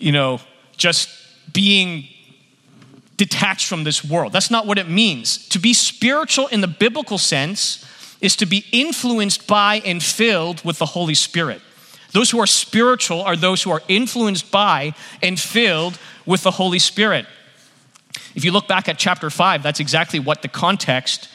you 0.00 0.10
know, 0.10 0.40
just 0.76 1.08
being 1.52 2.08
detached 3.16 3.68
from 3.68 3.84
this 3.84 4.04
world. 4.04 4.32
That's 4.32 4.50
not 4.50 4.66
what 4.66 4.76
it 4.76 4.88
means. 4.88 5.46
To 5.50 5.60
be 5.60 5.72
spiritual 5.72 6.48
in 6.48 6.62
the 6.62 6.66
biblical 6.66 7.16
sense 7.16 7.86
is 8.22 8.36
to 8.36 8.46
be 8.46 8.64
influenced 8.72 9.46
by 9.46 9.82
and 9.84 10.02
filled 10.02 10.64
with 10.64 10.78
the 10.78 10.86
Holy 10.86 11.14
Spirit. 11.14 11.60
Those 12.12 12.30
who 12.30 12.40
are 12.40 12.46
spiritual 12.46 13.20
are 13.20 13.36
those 13.36 13.62
who 13.62 13.70
are 13.70 13.82
influenced 13.88 14.50
by 14.50 14.94
and 15.22 15.38
filled 15.38 15.98
with 16.24 16.42
the 16.42 16.52
Holy 16.52 16.78
Spirit. 16.78 17.26
If 18.34 18.44
you 18.44 18.52
look 18.52 18.68
back 18.68 18.88
at 18.88 18.98
chapter 18.98 19.28
5, 19.28 19.62
that's 19.62 19.80
exactly 19.80 20.20
what 20.20 20.40
the 20.42 20.48
context 20.48 21.28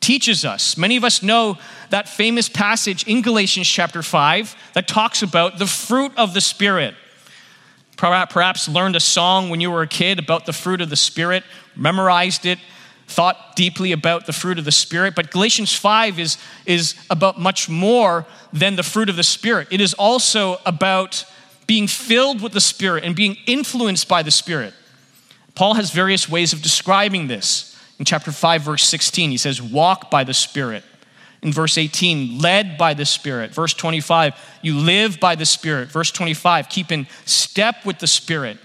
teaches 0.00 0.44
us. 0.44 0.76
Many 0.76 0.96
of 0.96 1.04
us 1.04 1.22
know 1.22 1.56
that 1.90 2.08
famous 2.08 2.48
passage 2.48 3.06
in 3.06 3.22
Galatians 3.22 3.68
chapter 3.68 4.02
5 4.02 4.72
that 4.74 4.88
talks 4.88 5.22
about 5.22 5.58
the 5.58 5.66
fruit 5.66 6.12
of 6.16 6.34
the 6.34 6.40
Spirit. 6.40 6.94
Perhaps 7.96 8.68
learned 8.68 8.96
a 8.96 9.00
song 9.00 9.50
when 9.50 9.60
you 9.60 9.70
were 9.70 9.82
a 9.82 9.86
kid 9.86 10.18
about 10.18 10.46
the 10.46 10.52
fruit 10.52 10.80
of 10.80 10.90
the 10.90 10.96
Spirit, 10.96 11.44
memorized 11.76 12.44
it, 12.44 12.58
thought 13.06 13.54
deeply 13.56 13.92
about 13.92 14.26
the 14.26 14.32
fruit 14.32 14.58
of 14.58 14.64
the 14.64 14.72
Spirit. 14.72 15.14
But 15.14 15.30
Galatians 15.30 15.74
5 15.74 16.18
is, 16.18 16.38
is 16.66 16.94
about 17.10 17.38
much 17.38 17.68
more 17.68 18.26
than 18.52 18.76
the 18.76 18.82
fruit 18.82 19.08
of 19.08 19.16
the 19.16 19.22
Spirit. 19.22 19.68
It 19.70 19.80
is 19.80 19.94
also 19.94 20.58
about 20.64 21.24
being 21.66 21.86
filled 21.86 22.42
with 22.42 22.52
the 22.52 22.60
Spirit 22.60 23.04
and 23.04 23.14
being 23.14 23.36
influenced 23.46 24.08
by 24.08 24.22
the 24.22 24.30
Spirit. 24.30 24.74
Paul 25.54 25.74
has 25.74 25.90
various 25.90 26.28
ways 26.28 26.52
of 26.52 26.62
describing 26.62 27.28
this. 27.28 27.70
In 27.98 28.04
chapter 28.04 28.32
5, 28.32 28.62
verse 28.62 28.84
16, 28.84 29.30
he 29.30 29.36
says, 29.36 29.62
Walk 29.62 30.10
by 30.10 30.24
the 30.24 30.34
Spirit. 30.34 30.82
In 31.42 31.52
verse 31.52 31.78
18, 31.78 32.38
led 32.38 32.78
by 32.78 32.94
the 32.94 33.04
Spirit. 33.04 33.52
Verse 33.52 33.74
25, 33.74 34.34
you 34.62 34.78
live 34.78 35.20
by 35.20 35.34
the 35.34 35.44
Spirit. 35.44 35.88
Verse 35.90 36.10
25, 36.10 36.68
keep 36.68 36.90
in 36.90 37.06
step 37.26 37.84
with 37.84 37.98
the 37.98 38.06
Spirit. 38.06 38.58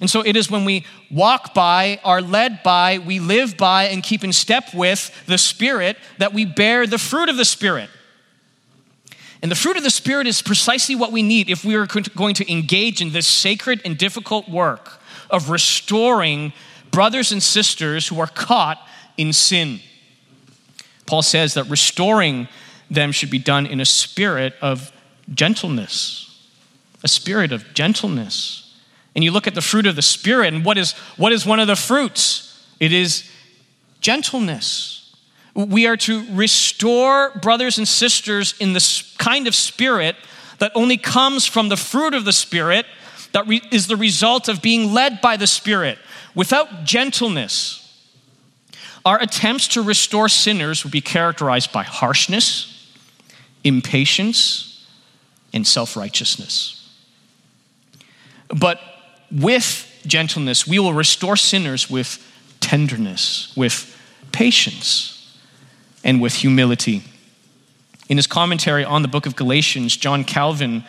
And 0.00 0.10
so 0.10 0.20
it 0.20 0.36
is 0.36 0.50
when 0.50 0.64
we 0.64 0.84
walk 1.10 1.54
by, 1.54 2.00
are 2.04 2.20
led 2.20 2.62
by, 2.62 2.98
we 2.98 3.20
live 3.20 3.56
by, 3.56 3.84
and 3.84 4.02
keep 4.02 4.24
in 4.24 4.32
step 4.32 4.74
with 4.74 5.10
the 5.26 5.38
Spirit 5.38 5.96
that 6.18 6.32
we 6.32 6.44
bear 6.44 6.86
the 6.86 6.98
fruit 6.98 7.28
of 7.28 7.36
the 7.36 7.44
Spirit. 7.44 7.90
And 9.42 9.50
the 9.50 9.56
fruit 9.56 9.76
of 9.76 9.82
the 9.82 9.90
Spirit 9.90 10.26
is 10.26 10.40
precisely 10.40 10.94
what 10.94 11.10
we 11.10 11.22
need 11.22 11.50
if 11.50 11.64
we 11.64 11.74
are 11.74 11.86
going 11.86 12.34
to 12.34 12.52
engage 12.52 13.02
in 13.02 13.12
this 13.12 13.26
sacred 13.26 13.80
and 13.84 13.98
difficult 13.98 14.48
work 14.48 15.00
of 15.30 15.50
restoring 15.50 16.52
brothers 16.92 17.32
and 17.32 17.42
sisters 17.42 18.06
who 18.06 18.20
are 18.20 18.28
caught 18.28 18.78
in 19.16 19.32
sin. 19.32 19.80
Paul 21.06 21.22
says 21.22 21.54
that 21.54 21.64
restoring 21.64 22.48
them 22.90 23.10
should 23.10 23.30
be 23.30 23.38
done 23.38 23.66
in 23.66 23.80
a 23.80 23.84
spirit 23.84 24.54
of 24.60 24.92
gentleness, 25.32 26.46
a 27.02 27.08
spirit 27.08 27.50
of 27.50 27.74
gentleness. 27.74 28.61
And 29.14 29.22
you 29.22 29.30
look 29.30 29.46
at 29.46 29.54
the 29.54 29.62
fruit 29.62 29.86
of 29.86 29.96
the 29.96 30.02
Spirit, 30.02 30.54
and 30.54 30.64
what 30.64 30.78
is, 30.78 30.92
what 31.16 31.32
is 31.32 31.44
one 31.44 31.60
of 31.60 31.66
the 31.66 31.76
fruits? 31.76 32.64
It 32.80 32.92
is 32.92 33.30
gentleness. 34.00 35.14
We 35.54 35.86
are 35.86 35.98
to 35.98 36.24
restore 36.34 37.30
brothers 37.40 37.76
and 37.76 37.86
sisters 37.86 38.54
in 38.58 38.72
the 38.72 39.04
kind 39.18 39.46
of 39.46 39.54
spirit 39.54 40.16
that 40.58 40.72
only 40.74 40.96
comes 40.96 41.46
from 41.46 41.68
the 41.68 41.76
fruit 41.76 42.14
of 42.14 42.24
the 42.24 42.32
Spirit, 42.32 42.86
that 43.32 43.46
re- 43.46 43.62
is 43.70 43.86
the 43.86 43.96
result 43.96 44.48
of 44.48 44.62
being 44.62 44.92
led 44.92 45.20
by 45.20 45.36
the 45.36 45.46
Spirit. 45.46 45.98
Without 46.34 46.84
gentleness, 46.84 47.78
our 49.04 49.20
attempts 49.20 49.68
to 49.68 49.82
restore 49.82 50.28
sinners 50.28 50.84
would 50.84 50.92
be 50.92 51.00
characterized 51.00 51.72
by 51.72 51.82
harshness, 51.82 52.92
impatience, 53.64 54.86
and 55.52 55.66
self 55.66 55.96
righteousness. 55.96 56.78
But 58.48 58.80
with 59.32 59.88
gentleness, 60.06 60.66
we 60.66 60.78
will 60.78 60.92
restore 60.92 61.36
sinners 61.36 61.88
with 61.88 62.24
tenderness, 62.60 63.52
with 63.56 63.96
patience, 64.30 65.36
and 66.04 66.20
with 66.20 66.34
humility. 66.34 67.02
In 68.08 68.16
his 68.16 68.26
commentary 68.26 68.84
on 68.84 69.02
the 69.02 69.08
book 69.08 69.26
of 69.26 69.36
Galatians, 69.36 69.96
John 69.96 70.24
Calvin 70.24 70.84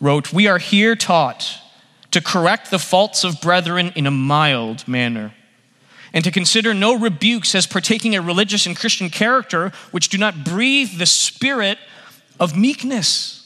wrote, 0.00 0.32
We 0.32 0.46
are 0.46 0.58
here 0.58 0.96
taught 0.96 1.58
to 2.12 2.20
correct 2.20 2.70
the 2.70 2.78
faults 2.78 3.24
of 3.24 3.40
brethren 3.40 3.92
in 3.94 4.06
a 4.06 4.10
mild 4.10 4.86
manner 4.86 5.34
and 6.12 6.22
to 6.24 6.30
consider 6.30 6.74
no 6.74 6.98
rebukes 6.98 7.54
as 7.54 7.66
partaking 7.66 8.14
a 8.14 8.20
religious 8.20 8.66
and 8.66 8.76
Christian 8.76 9.08
character 9.08 9.72
which 9.90 10.08
do 10.08 10.18
not 10.18 10.44
breathe 10.44 10.98
the 10.98 11.06
spirit 11.06 11.78
of 12.38 12.56
meekness. 12.56 13.38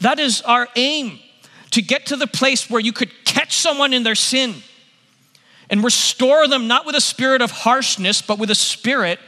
That 0.00 0.18
is 0.18 0.42
our 0.42 0.68
aim 0.74 1.20
to 1.70 1.82
get 1.82 2.06
to 2.06 2.16
the 2.16 2.26
place 2.26 2.70
where 2.70 2.80
you 2.80 2.92
could 2.92 3.10
catch 3.24 3.56
someone 3.56 3.92
in 3.92 4.02
their 4.02 4.14
sin 4.14 4.54
and 5.68 5.82
restore 5.82 6.46
them 6.48 6.68
not 6.68 6.86
with 6.86 6.94
a 6.94 7.00
spirit 7.00 7.42
of 7.42 7.50
harshness, 7.50 8.22
but 8.22 8.38
with 8.38 8.50
a 8.50 8.54
spirit 8.54 9.18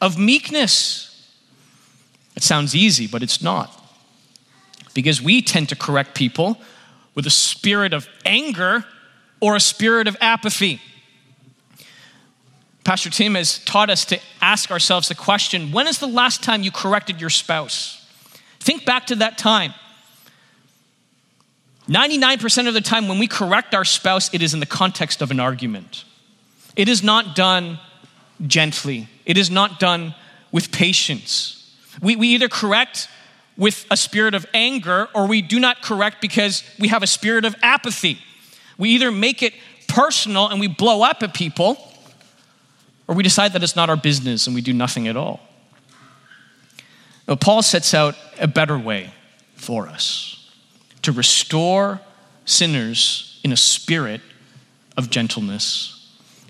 of 0.00 0.18
meekness. 0.18 1.06
It 2.36 2.42
sounds 2.42 2.74
easy, 2.74 3.06
but 3.06 3.22
it's 3.22 3.42
not. 3.42 3.76
Because 4.94 5.20
we 5.20 5.42
tend 5.42 5.68
to 5.68 5.76
correct 5.76 6.14
people 6.14 6.60
with 7.14 7.26
a 7.26 7.30
spirit 7.30 7.92
of 7.92 8.08
anger 8.24 8.84
or 9.40 9.56
a 9.56 9.60
spirit 9.60 10.06
of 10.06 10.16
apathy. 10.20 10.80
Pastor 12.84 13.10
Tim 13.10 13.34
has 13.34 13.58
taught 13.64 13.90
us 13.90 14.04
to 14.06 14.18
ask 14.40 14.70
ourselves 14.70 15.08
the 15.08 15.14
question 15.14 15.70
when 15.72 15.86
is 15.86 15.98
the 15.98 16.06
last 16.06 16.42
time 16.42 16.62
you 16.62 16.70
corrected 16.70 17.20
your 17.20 17.30
spouse? 17.30 18.06
Think 18.58 18.84
back 18.84 19.06
to 19.06 19.16
that 19.16 19.38
time. 19.38 19.74
99% 21.90 22.68
of 22.68 22.74
the 22.74 22.80
time, 22.80 23.08
when 23.08 23.18
we 23.18 23.26
correct 23.26 23.74
our 23.74 23.84
spouse, 23.84 24.32
it 24.32 24.42
is 24.42 24.54
in 24.54 24.60
the 24.60 24.66
context 24.66 25.20
of 25.22 25.32
an 25.32 25.40
argument. 25.40 26.04
It 26.76 26.88
is 26.88 27.02
not 27.02 27.34
done 27.34 27.80
gently, 28.46 29.08
it 29.26 29.36
is 29.36 29.50
not 29.50 29.80
done 29.80 30.14
with 30.52 30.70
patience. 30.70 31.56
We, 32.00 32.14
we 32.14 32.28
either 32.28 32.48
correct 32.48 33.08
with 33.56 33.86
a 33.90 33.96
spirit 33.96 34.34
of 34.34 34.46
anger 34.54 35.08
or 35.14 35.26
we 35.26 35.42
do 35.42 35.58
not 35.58 35.82
correct 35.82 36.20
because 36.20 36.62
we 36.78 36.88
have 36.88 37.02
a 37.02 37.06
spirit 37.08 37.44
of 37.44 37.56
apathy. 37.60 38.18
We 38.78 38.90
either 38.90 39.10
make 39.10 39.42
it 39.42 39.52
personal 39.88 40.48
and 40.48 40.60
we 40.60 40.68
blow 40.68 41.02
up 41.02 41.22
at 41.24 41.34
people 41.34 41.76
or 43.08 43.16
we 43.16 43.24
decide 43.24 43.52
that 43.52 43.62
it's 43.64 43.76
not 43.76 43.90
our 43.90 43.96
business 43.96 44.46
and 44.46 44.54
we 44.54 44.62
do 44.62 44.72
nothing 44.72 45.08
at 45.08 45.16
all. 45.16 45.40
Now, 47.26 47.34
Paul 47.34 47.62
sets 47.62 47.92
out 47.94 48.14
a 48.38 48.46
better 48.46 48.78
way 48.78 49.12
for 49.56 49.88
us 49.88 50.39
to 51.02 51.12
restore 51.12 52.00
sinners 52.44 53.40
in 53.42 53.52
a 53.52 53.56
spirit 53.56 54.20
of 54.96 55.10
gentleness. 55.10 55.96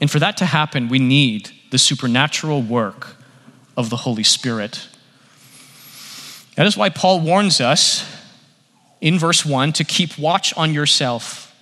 And 0.00 0.11
for 0.11 0.19
that 0.19 0.37
to 0.38 0.47
happen, 0.47 0.88
we 0.88 0.99
need 0.99 1.50
the 1.71 1.78
supernatural 1.78 2.62
work 2.62 3.16
of 3.76 3.90
the 3.90 3.97
Holy 3.97 4.25
Spirit. 4.25 4.88
That 6.57 6.66
is 6.66 6.76
why 6.76 6.88
Paul 6.88 7.21
warns 7.21 7.61
us 7.61 8.04
in 9.00 9.19
verse 9.19 9.47
1 9.47 9.73
to 9.75 9.85
keep 9.85 10.19
watch 10.19 10.52
on 10.57 10.75
yourself, 10.75 11.54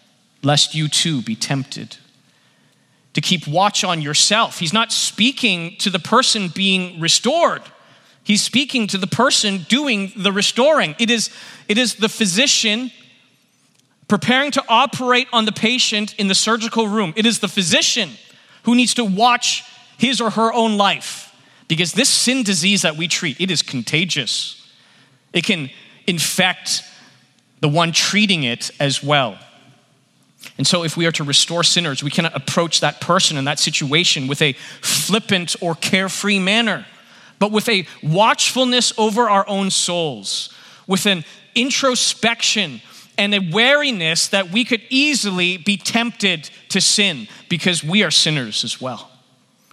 lest 0.42 0.74
you 0.74 0.88
too 0.88 1.22
be 1.22 1.36
tempted. 1.36 1.96
To 3.14 3.20
keep 3.20 3.46
watch 3.46 3.84
on 3.84 4.00
yourself. 4.00 4.58
He's 4.58 4.72
not 4.72 4.92
speaking 4.92 5.76
to 5.78 5.90
the 5.90 5.98
person 5.98 6.48
being 6.48 7.00
restored. 7.00 7.62
He's 8.24 8.42
speaking 8.42 8.86
to 8.88 8.98
the 8.98 9.06
person 9.06 9.64
doing 9.68 10.12
the 10.16 10.32
restoring. 10.32 10.94
It 10.98 11.10
is, 11.10 11.30
it 11.68 11.78
is 11.78 11.94
the 11.94 12.08
physician 12.08 12.90
preparing 14.06 14.50
to 14.52 14.64
operate 14.68 15.28
on 15.32 15.44
the 15.44 15.52
patient 15.52 16.14
in 16.18 16.28
the 16.28 16.34
surgical 16.34 16.88
room. 16.88 17.12
It 17.16 17.26
is 17.26 17.38
the 17.40 17.48
physician 17.48 18.10
who 18.64 18.74
needs 18.74 18.94
to 18.94 19.04
watch 19.04 19.64
his 19.98 20.20
or 20.20 20.30
her 20.30 20.52
own 20.52 20.76
life 20.76 21.34
because 21.68 21.92
this 21.92 22.08
sin 22.08 22.42
disease 22.42 22.82
that 22.82 22.96
we 22.96 23.08
treat, 23.08 23.40
it 23.40 23.50
is 23.50 23.62
contagious. 23.62 24.70
It 25.32 25.44
can 25.44 25.70
infect 26.06 26.82
the 27.60 27.68
one 27.68 27.92
treating 27.92 28.44
it 28.44 28.70
as 28.80 29.02
well. 29.02 29.38
And 30.56 30.66
so, 30.66 30.84
if 30.84 30.96
we 30.96 31.04
are 31.06 31.12
to 31.12 31.24
restore 31.24 31.62
sinners, 31.64 32.02
we 32.02 32.10
cannot 32.10 32.34
approach 32.34 32.80
that 32.80 33.00
person 33.00 33.36
in 33.36 33.44
that 33.44 33.58
situation 33.58 34.28
with 34.28 34.40
a 34.40 34.54
flippant 34.80 35.56
or 35.60 35.74
carefree 35.74 36.38
manner, 36.38 36.86
but 37.38 37.52
with 37.52 37.68
a 37.68 37.86
watchfulness 38.02 38.92
over 38.98 39.28
our 39.28 39.48
own 39.48 39.70
souls, 39.70 40.52
with 40.86 41.06
an 41.06 41.24
introspection 41.54 42.80
and 43.16 43.34
a 43.34 43.40
wariness 43.40 44.28
that 44.28 44.50
we 44.50 44.64
could 44.64 44.80
easily 44.88 45.56
be 45.56 45.76
tempted 45.76 46.50
to 46.68 46.80
sin 46.80 47.26
because 47.48 47.82
we 47.82 48.02
are 48.02 48.10
sinners 48.10 48.64
as 48.64 48.80
well. 48.80 49.10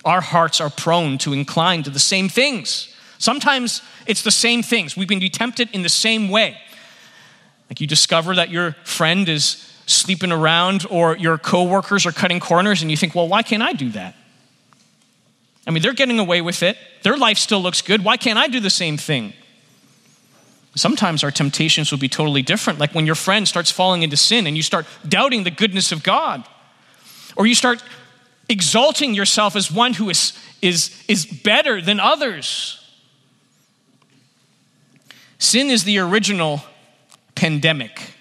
Our 0.04 0.22
hearts 0.22 0.60
are 0.60 0.70
prone 0.70 1.18
to 1.20 1.34
incline 1.34 1.84
to 1.84 1.90
the 1.90 2.00
same 2.00 2.28
things. 2.28 2.96
Sometimes 3.18 3.82
it's 4.08 4.24
the 4.24 4.32
same 4.32 4.62
things. 4.62 4.98
We've 4.98 5.08
been 5.08 5.22
tempted 5.30 5.70
in 5.72 5.84
the 5.84 5.90
same 5.90 6.30
way. 6.30 6.58
Like 7.70 7.82
you 7.82 7.88
discover 7.88 8.36
that 8.36 8.50
your 8.50 8.74
friend 8.84 9.28
is 9.30 9.72
sleeping 9.86 10.32
around 10.32 10.86
or 10.90 11.16
your 11.18 11.38
coworkers 11.38 12.06
are 12.06 12.12
cutting 12.12 12.40
corners 12.40 12.82
and 12.82 12.92
you 12.92 12.98
think, 12.98 13.16
well, 13.16 13.28
why 13.28 13.44
can't 13.44 13.64
I 13.64 13.74
do 13.74 13.90
that? 13.92 14.16
I 15.68 15.72
mean, 15.72 15.82
they're 15.82 15.94
getting 15.94 16.20
away 16.20 16.42
with 16.42 16.62
it. 16.62 16.78
Their 17.02 17.18
life 17.18 17.38
still 17.38 17.62
looks 17.62 17.82
good. 17.82 18.04
Why 18.04 18.18
can't 18.18 18.38
I 18.38 18.48
do 18.48 18.60
the 18.60 18.70
same 18.70 18.98
thing? 18.98 19.34
Sometimes 20.76 21.24
our 21.24 21.32
temptations 21.32 21.92
will 21.92 22.00
be 22.00 22.10
totally 22.10 22.42
different, 22.42 22.80
like 22.80 22.94
when 22.94 23.06
your 23.06 23.16
friend 23.16 23.48
starts 23.48 23.72
falling 23.72 24.04
into 24.04 24.18
sin 24.18 24.46
and 24.46 24.58
you 24.58 24.64
start 24.64 24.86
doubting 25.08 25.44
the 25.44 25.52
goodness 25.52 25.92
of 25.92 26.04
God, 26.04 26.46
or 27.36 27.48
you 27.48 27.56
start 27.56 27.82
exalting 28.50 29.14
yourself 29.14 29.56
as 29.56 29.72
one 29.72 29.94
who 29.94 30.10
is, 30.10 30.38
is, 30.62 31.04
is 31.08 31.26
better 31.26 31.82
than 31.82 32.00
others. 32.00 32.82
Sin 35.40 35.70
is 35.70 35.84
the 35.84 35.98
original 36.00 36.62
pandemic. 37.36 38.14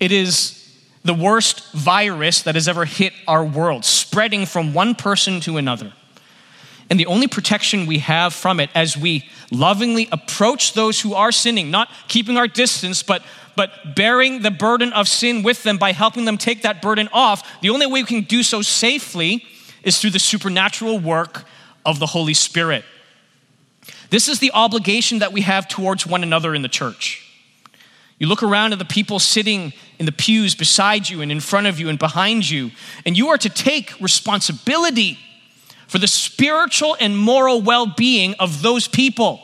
It 0.00 0.12
is 0.12 0.60
the 1.04 1.14
worst 1.14 1.72
virus 1.72 2.42
that 2.42 2.54
has 2.54 2.68
ever 2.68 2.84
hit 2.84 3.12
our 3.26 3.44
world, 3.44 3.84
spreading 3.84 4.46
from 4.46 4.74
one 4.74 4.94
person 4.94 5.40
to 5.40 5.56
another. 5.56 5.92
And 6.94 7.00
the 7.00 7.06
only 7.06 7.26
protection 7.26 7.86
we 7.86 7.98
have 7.98 8.32
from 8.32 8.60
it 8.60 8.70
as 8.72 8.96
we 8.96 9.28
lovingly 9.50 10.08
approach 10.12 10.74
those 10.74 11.00
who 11.00 11.12
are 11.12 11.32
sinning, 11.32 11.68
not 11.68 11.88
keeping 12.06 12.36
our 12.36 12.46
distance, 12.46 13.02
but, 13.02 13.24
but 13.56 13.96
bearing 13.96 14.42
the 14.42 14.52
burden 14.52 14.92
of 14.92 15.08
sin 15.08 15.42
with 15.42 15.64
them 15.64 15.76
by 15.76 15.90
helping 15.90 16.24
them 16.24 16.38
take 16.38 16.62
that 16.62 16.80
burden 16.80 17.08
off, 17.12 17.60
the 17.62 17.70
only 17.70 17.86
way 17.86 18.02
we 18.02 18.06
can 18.06 18.20
do 18.20 18.44
so 18.44 18.62
safely 18.62 19.44
is 19.82 20.00
through 20.00 20.10
the 20.10 20.20
supernatural 20.20 21.00
work 21.00 21.46
of 21.84 21.98
the 21.98 22.06
Holy 22.06 22.32
Spirit. 22.32 22.84
This 24.10 24.28
is 24.28 24.38
the 24.38 24.52
obligation 24.52 25.18
that 25.18 25.32
we 25.32 25.40
have 25.40 25.66
towards 25.66 26.06
one 26.06 26.22
another 26.22 26.54
in 26.54 26.62
the 26.62 26.68
church. 26.68 27.28
You 28.18 28.28
look 28.28 28.44
around 28.44 28.72
at 28.72 28.78
the 28.78 28.84
people 28.84 29.18
sitting 29.18 29.72
in 29.98 30.06
the 30.06 30.12
pews 30.12 30.54
beside 30.54 31.08
you 31.08 31.22
and 31.22 31.32
in 31.32 31.40
front 31.40 31.66
of 31.66 31.80
you 31.80 31.88
and 31.88 31.98
behind 31.98 32.48
you, 32.48 32.70
and 33.04 33.18
you 33.18 33.30
are 33.30 33.38
to 33.38 33.48
take 33.48 34.00
responsibility 34.00 35.18
for 35.86 35.98
the 35.98 36.06
spiritual 36.06 36.96
and 37.00 37.18
moral 37.18 37.60
well 37.60 37.86
being 37.86 38.34
of 38.34 38.62
those 38.62 38.88
people. 38.88 39.40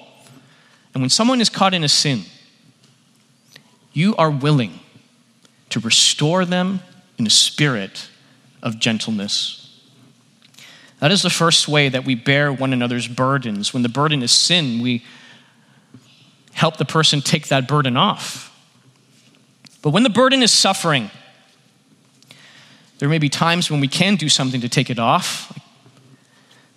And 0.95 1.03
when 1.03 1.11
someone 1.11 1.41
is 1.41 1.49
caught 1.49 1.75
in 1.75 1.85
a 1.85 1.89
sin, 1.89 2.23
you 3.93 4.17
are 4.17 4.31
willing 4.31 4.81
to 5.71 5.81
restore 5.81 6.45
them 6.45 6.81
in 7.19 7.27
a 7.27 7.31
spirit 7.31 8.09
of 8.63 8.79
gentleness. 8.79 9.61
That 11.01 11.11
is 11.11 11.23
the 11.23 11.31
first 11.31 11.67
way 11.67 11.89
that 11.89 12.05
we 12.05 12.15
bear 12.15 12.53
one 12.53 12.73
another's 12.73 13.09
burdens. 13.09 13.73
When 13.73 13.83
the 13.83 13.89
burden 13.89 14.23
is 14.23 14.33
sin, 14.33 14.83
we 14.83 15.05
help 16.53 16.77
the 16.77 16.85
person 16.85 17.21
take 17.21 17.49
that 17.49 17.67
burden 17.67 17.97
off. 17.97 18.49
But 19.83 19.91
when 19.91 20.03
the 20.03 20.11
burden 20.11 20.43
is 20.43 20.53
suffering, 20.53 21.11
there 22.99 23.09
may 23.09 23.19
be 23.19 23.31
times 23.31 23.71
when 23.71 23.81
we 23.81 23.89
can 23.89 24.17
do 24.17 24.29
something 24.29 24.61
to 24.61 24.69
take 24.69 24.91
it 24.91 24.99
off, 24.99 25.59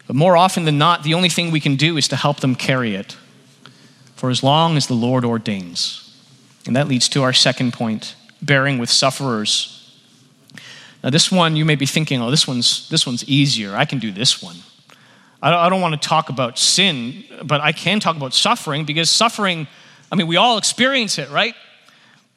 but 0.08 0.16
more 0.16 0.36
often 0.36 0.66
than 0.66 0.78
not, 0.78 1.04
the 1.04 1.14
only 1.14 1.30
thing 1.30 1.52
we 1.52 1.60
can 1.60 1.76
do 1.76 1.98
is 1.98 2.08
to 2.10 2.16
help 2.16 2.40
them 2.40 2.56
carry 2.56 2.96
it 2.96 3.18
for 4.16 4.30
as 4.30 4.44
long 4.44 4.78
as 4.78 4.88
the 4.88 4.94
Lord 4.94 5.26
ordains. 5.26 6.00
And 6.66 6.76
that 6.76 6.88
leads 6.88 7.10
to 7.10 7.24
our 7.24 7.34
second 7.34 7.74
point 7.74 8.16
bearing 8.42 8.78
with 8.78 8.90
sufferers. 8.90 9.98
Now, 11.04 11.10
this 11.10 11.32
one 11.32 11.56
you 11.56 11.66
may 11.66 11.76
be 11.76 11.86
thinking, 11.86 12.22
oh, 12.22 12.32
this 12.32 12.48
one's, 12.48 12.88
this 12.90 13.06
one's 13.06 13.28
easier. 13.28 13.76
I 13.76 13.86
can 13.86 14.00
do 14.00 14.12
this 14.12 14.42
one. 14.42 14.56
I 15.42 15.68
don't, 15.68 15.82
want 15.82 16.02
to 16.02 16.08
talk 16.08 16.30
about 16.30 16.58
sin, 16.58 17.26
but 17.44 17.60
I 17.60 17.74
can 17.74 18.00
talk 18.00 18.16
about 18.16 18.34
suffering 18.34 18.86
because 18.86 19.10
suffering, 19.10 19.68
I 20.10 20.16
mean, 20.16 20.28
we 20.28 20.38
all 20.38 20.58
experience 20.58 21.18
it, 21.18 21.30
right? 21.32 21.54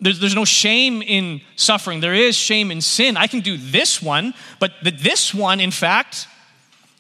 There's, 0.00 0.18
there's 0.18 0.34
no 0.34 0.44
shame 0.44 1.02
in 1.02 1.40
suffering. 1.54 2.00
There 2.00 2.14
is 2.14 2.34
shame 2.34 2.72
in 2.72 2.80
sin. 2.80 3.16
I 3.16 3.28
can 3.28 3.40
do 3.40 3.56
this 3.56 4.02
one, 4.02 4.34
but 4.58 4.72
the, 4.82 4.90
this 4.90 5.32
one, 5.32 5.60
in 5.60 5.70
fact, 5.70 6.26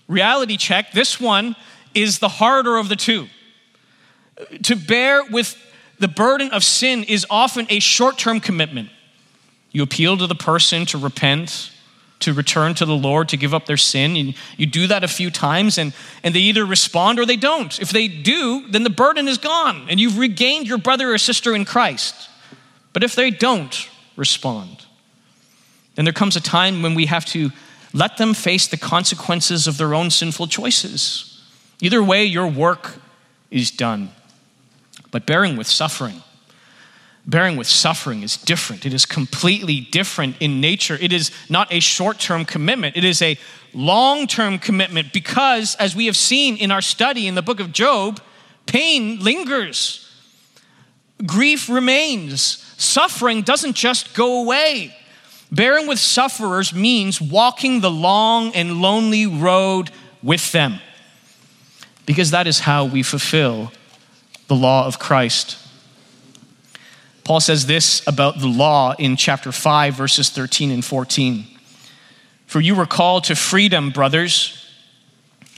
reality 0.08 0.56
check, 0.56 0.92
this 0.92 1.20
one 1.20 1.56
is 1.94 2.18
the 2.18 2.28
harder 2.28 2.76
of 2.76 2.88
the 2.88 2.96
two. 2.96 3.28
To 4.64 4.76
bear 4.76 5.24
with 5.24 5.56
the 5.98 6.08
burden 6.08 6.50
of 6.50 6.62
sin 6.62 7.04
is 7.04 7.26
often 7.30 7.66
a 7.70 7.80
short 7.80 8.18
term 8.18 8.40
commitment. 8.40 8.90
You 9.72 9.82
appeal 9.82 10.16
to 10.18 10.26
the 10.26 10.34
person 10.34 10.86
to 10.86 10.98
repent, 10.98 11.70
to 12.20 12.32
return 12.32 12.74
to 12.74 12.84
the 12.84 12.96
Lord, 12.96 13.28
to 13.30 13.36
give 13.36 13.54
up 13.54 13.66
their 13.66 13.76
sin. 13.76 14.16
And 14.16 14.34
you 14.56 14.66
do 14.66 14.86
that 14.86 15.04
a 15.04 15.08
few 15.08 15.30
times, 15.30 15.78
and, 15.78 15.92
and 16.22 16.34
they 16.34 16.40
either 16.40 16.64
respond 16.64 17.18
or 17.18 17.26
they 17.26 17.36
don't. 17.36 17.78
If 17.80 17.90
they 17.90 18.08
do, 18.08 18.66
then 18.68 18.84
the 18.84 18.90
burden 18.90 19.28
is 19.28 19.38
gone, 19.38 19.86
and 19.88 19.98
you've 20.00 20.18
regained 20.18 20.66
your 20.66 20.78
brother 20.78 21.12
or 21.12 21.18
sister 21.18 21.54
in 21.54 21.64
Christ. 21.64 22.14
But 22.92 23.04
if 23.04 23.14
they 23.14 23.30
don't 23.30 23.88
respond, 24.16 24.86
then 25.94 26.04
there 26.04 26.14
comes 26.14 26.36
a 26.36 26.40
time 26.40 26.82
when 26.82 26.94
we 26.94 27.06
have 27.06 27.24
to 27.26 27.50
let 27.96 28.18
them 28.18 28.34
face 28.34 28.66
the 28.66 28.76
consequences 28.76 29.66
of 29.66 29.78
their 29.78 29.94
own 29.94 30.10
sinful 30.10 30.48
choices. 30.48 31.40
Either 31.80 32.02
way, 32.02 32.26
your 32.26 32.46
work 32.46 32.96
is 33.50 33.70
done. 33.70 34.10
But 35.10 35.24
bearing 35.24 35.56
with 35.56 35.66
suffering, 35.66 36.22
bearing 37.26 37.56
with 37.56 37.66
suffering 37.66 38.22
is 38.22 38.36
different. 38.36 38.84
It 38.84 38.92
is 38.92 39.06
completely 39.06 39.80
different 39.80 40.36
in 40.40 40.60
nature. 40.60 40.98
It 41.00 41.10
is 41.10 41.30
not 41.48 41.72
a 41.72 41.80
short 41.80 42.18
term 42.18 42.44
commitment, 42.44 42.98
it 42.98 43.04
is 43.04 43.22
a 43.22 43.38
long 43.72 44.26
term 44.26 44.58
commitment 44.58 45.14
because, 45.14 45.74
as 45.76 45.96
we 45.96 46.04
have 46.04 46.18
seen 46.18 46.58
in 46.58 46.70
our 46.70 46.82
study 46.82 47.26
in 47.26 47.34
the 47.34 47.40
book 47.40 47.60
of 47.60 47.72
Job, 47.72 48.20
pain 48.66 49.20
lingers, 49.20 50.06
grief 51.24 51.70
remains, 51.70 52.42
suffering 52.76 53.40
doesn't 53.40 53.74
just 53.74 54.14
go 54.14 54.42
away. 54.42 54.94
Bearing 55.50 55.86
with 55.86 55.98
sufferers 55.98 56.74
means 56.74 57.20
walking 57.20 57.80
the 57.80 57.90
long 57.90 58.54
and 58.54 58.80
lonely 58.80 59.26
road 59.26 59.90
with 60.22 60.52
them, 60.52 60.80
because 62.04 62.32
that 62.32 62.46
is 62.46 62.60
how 62.60 62.84
we 62.84 63.02
fulfill 63.02 63.72
the 64.48 64.56
law 64.56 64.86
of 64.86 64.98
Christ. 64.98 65.58
Paul 67.24 67.40
says 67.40 67.66
this 67.66 68.06
about 68.06 68.38
the 68.38 68.48
law 68.48 68.94
in 68.98 69.16
chapter 69.16 69.52
5, 69.52 69.94
verses 69.94 70.30
13 70.30 70.70
and 70.70 70.84
14. 70.84 71.44
For 72.46 72.60
you 72.60 72.74
were 72.74 72.86
called 72.86 73.24
to 73.24 73.34
freedom, 73.34 73.90
brothers. 73.90 74.64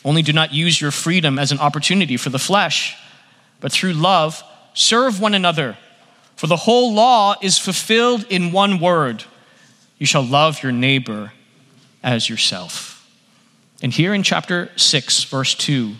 Only 0.04 0.22
do 0.22 0.32
not 0.32 0.54
use 0.54 0.80
your 0.80 0.90
freedom 0.90 1.38
as 1.38 1.52
an 1.52 1.58
opportunity 1.58 2.16
for 2.16 2.30
the 2.30 2.38
flesh, 2.38 2.96
but 3.60 3.72
through 3.72 3.92
love, 3.92 4.42
serve 4.72 5.20
one 5.20 5.34
another. 5.34 5.76
For 6.36 6.46
the 6.46 6.56
whole 6.56 6.94
law 6.94 7.34
is 7.42 7.58
fulfilled 7.58 8.24
in 8.30 8.52
one 8.52 8.78
word 8.78 9.24
you 9.98 10.06
shall 10.06 10.24
love 10.24 10.62
your 10.62 10.72
neighbor 10.72 11.32
as 12.02 12.28
yourself. 12.28 12.94
And 13.82 13.92
here 13.92 14.14
in 14.14 14.22
chapter 14.22 14.70
6, 14.76 15.24
verse 15.24 15.54
2, 15.54 15.94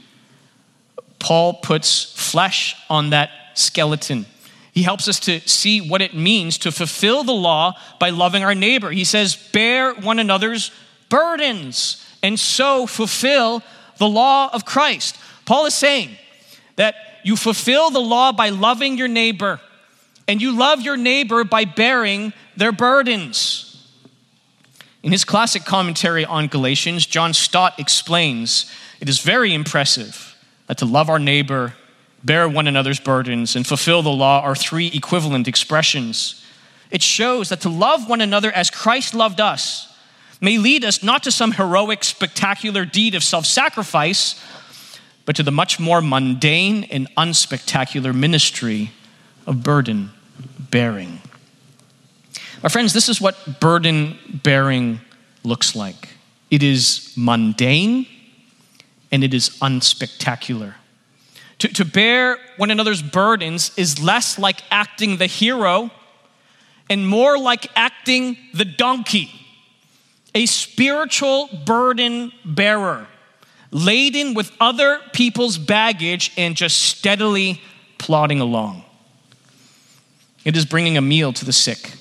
Paul 1.18 1.54
puts 1.54 2.04
flesh 2.04 2.76
on 2.88 3.10
that 3.10 3.30
skeleton. 3.54 4.26
He 4.72 4.82
helps 4.82 5.08
us 5.08 5.18
to 5.20 5.40
see 5.40 5.80
what 5.80 6.02
it 6.02 6.14
means 6.14 6.58
to 6.58 6.72
fulfill 6.72 7.24
the 7.24 7.32
law 7.32 7.76
by 7.98 8.10
loving 8.10 8.44
our 8.44 8.54
neighbor. 8.54 8.90
He 8.90 9.04
says, 9.04 9.36
Bear 9.52 9.94
one 9.94 10.18
another's 10.18 10.70
burdens 11.08 12.04
and 12.22 12.38
so 12.38 12.86
fulfill 12.86 13.62
the 13.98 14.08
law 14.08 14.50
of 14.52 14.64
Christ. 14.64 15.16
Paul 15.44 15.66
is 15.66 15.74
saying 15.74 16.10
that 16.76 16.94
you 17.24 17.36
fulfill 17.36 17.90
the 17.90 18.00
law 18.00 18.32
by 18.32 18.50
loving 18.50 18.96
your 18.96 19.08
neighbor, 19.08 19.60
and 20.28 20.40
you 20.40 20.56
love 20.56 20.80
your 20.80 20.96
neighbor 20.96 21.42
by 21.42 21.64
bearing 21.64 22.32
their 22.56 22.72
burdens. 22.72 23.67
In 25.02 25.12
his 25.12 25.24
classic 25.24 25.64
commentary 25.64 26.24
on 26.24 26.48
Galatians, 26.48 27.06
John 27.06 27.32
Stott 27.32 27.78
explains 27.78 28.70
it 29.00 29.08
is 29.08 29.20
very 29.20 29.54
impressive 29.54 30.36
that 30.66 30.78
to 30.78 30.84
love 30.84 31.08
our 31.08 31.18
neighbor, 31.18 31.74
bear 32.24 32.48
one 32.48 32.66
another's 32.66 33.00
burdens, 33.00 33.54
and 33.54 33.66
fulfill 33.66 34.02
the 34.02 34.10
law 34.10 34.40
are 34.40 34.56
three 34.56 34.88
equivalent 34.88 35.46
expressions. 35.46 36.44
It 36.90 37.02
shows 37.02 37.48
that 37.50 37.60
to 37.60 37.68
love 37.68 38.08
one 38.08 38.20
another 38.20 38.50
as 38.50 38.70
Christ 38.70 39.14
loved 39.14 39.40
us 39.40 39.88
may 40.40 40.58
lead 40.58 40.84
us 40.84 41.02
not 41.02 41.22
to 41.24 41.30
some 41.30 41.52
heroic, 41.52 42.04
spectacular 42.04 42.84
deed 42.84 43.14
of 43.14 43.24
self 43.24 43.46
sacrifice, 43.46 44.40
but 45.24 45.36
to 45.36 45.42
the 45.42 45.50
much 45.50 45.78
more 45.78 46.00
mundane 46.00 46.84
and 46.84 47.12
unspectacular 47.16 48.14
ministry 48.14 48.92
of 49.46 49.62
burden 49.62 50.10
bearing. 50.58 51.20
My 52.62 52.68
friends, 52.68 52.92
this 52.92 53.08
is 53.08 53.20
what 53.20 53.60
burden 53.60 54.18
bearing 54.42 55.00
looks 55.44 55.76
like 55.76 56.08
it 56.50 56.62
is 56.62 57.12
mundane 57.16 58.06
and 59.12 59.22
it 59.22 59.32
is 59.32 59.50
unspectacular. 59.60 60.74
To, 61.58 61.68
to 61.68 61.84
bear 61.84 62.38
one 62.56 62.70
another's 62.70 63.02
burdens 63.02 63.70
is 63.76 64.02
less 64.02 64.38
like 64.38 64.62
acting 64.70 65.18
the 65.18 65.26
hero 65.26 65.90
and 66.90 67.06
more 67.06 67.38
like 67.38 67.66
acting 67.76 68.36
the 68.54 68.64
donkey, 68.64 69.30
a 70.34 70.46
spiritual 70.46 71.48
burden 71.64 72.32
bearer, 72.44 73.06
laden 73.70 74.34
with 74.34 74.50
other 74.58 75.00
people's 75.12 75.58
baggage 75.58 76.32
and 76.36 76.56
just 76.56 76.80
steadily 76.80 77.60
plodding 77.98 78.40
along. 78.40 78.84
It 80.44 80.56
is 80.56 80.64
bringing 80.64 80.96
a 80.96 81.02
meal 81.02 81.32
to 81.34 81.44
the 81.44 81.52
sick 81.52 81.92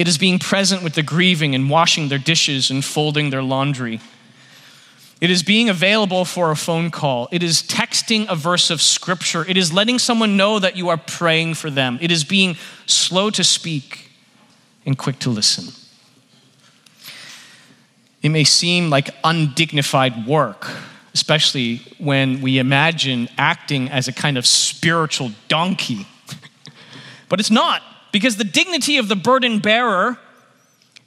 it 0.00 0.08
is 0.08 0.16
being 0.16 0.38
present 0.38 0.82
with 0.82 0.94
the 0.94 1.02
grieving 1.02 1.54
and 1.54 1.68
washing 1.68 2.08
their 2.08 2.18
dishes 2.18 2.70
and 2.70 2.82
folding 2.82 3.28
their 3.28 3.42
laundry. 3.42 4.00
It 5.20 5.30
is 5.30 5.42
being 5.42 5.68
available 5.68 6.24
for 6.24 6.50
a 6.50 6.56
phone 6.56 6.90
call. 6.90 7.28
It 7.30 7.42
is 7.42 7.62
texting 7.62 8.26
a 8.26 8.34
verse 8.34 8.70
of 8.70 8.80
scripture. 8.80 9.44
It 9.46 9.58
is 9.58 9.74
letting 9.74 9.98
someone 9.98 10.38
know 10.38 10.58
that 10.58 10.74
you 10.74 10.88
are 10.88 10.96
praying 10.96 11.52
for 11.52 11.68
them. 11.68 11.98
It 12.00 12.10
is 12.10 12.24
being 12.24 12.56
slow 12.86 13.28
to 13.28 13.44
speak 13.44 14.10
and 14.86 14.96
quick 14.96 15.18
to 15.18 15.28
listen. 15.28 15.74
It 18.22 18.30
may 18.30 18.44
seem 18.44 18.88
like 18.88 19.10
undignified 19.22 20.26
work, 20.26 20.66
especially 21.12 21.82
when 21.98 22.40
we 22.40 22.58
imagine 22.58 23.28
acting 23.36 23.90
as 23.90 24.08
a 24.08 24.14
kind 24.14 24.38
of 24.38 24.46
spiritual 24.46 25.32
donkey. 25.48 26.06
but 27.28 27.38
it's 27.38 27.50
not. 27.50 27.82
Because 28.12 28.36
the 28.36 28.44
dignity 28.44 28.96
of 28.96 29.08
the 29.08 29.16
burden 29.16 29.58
bearer 29.58 30.18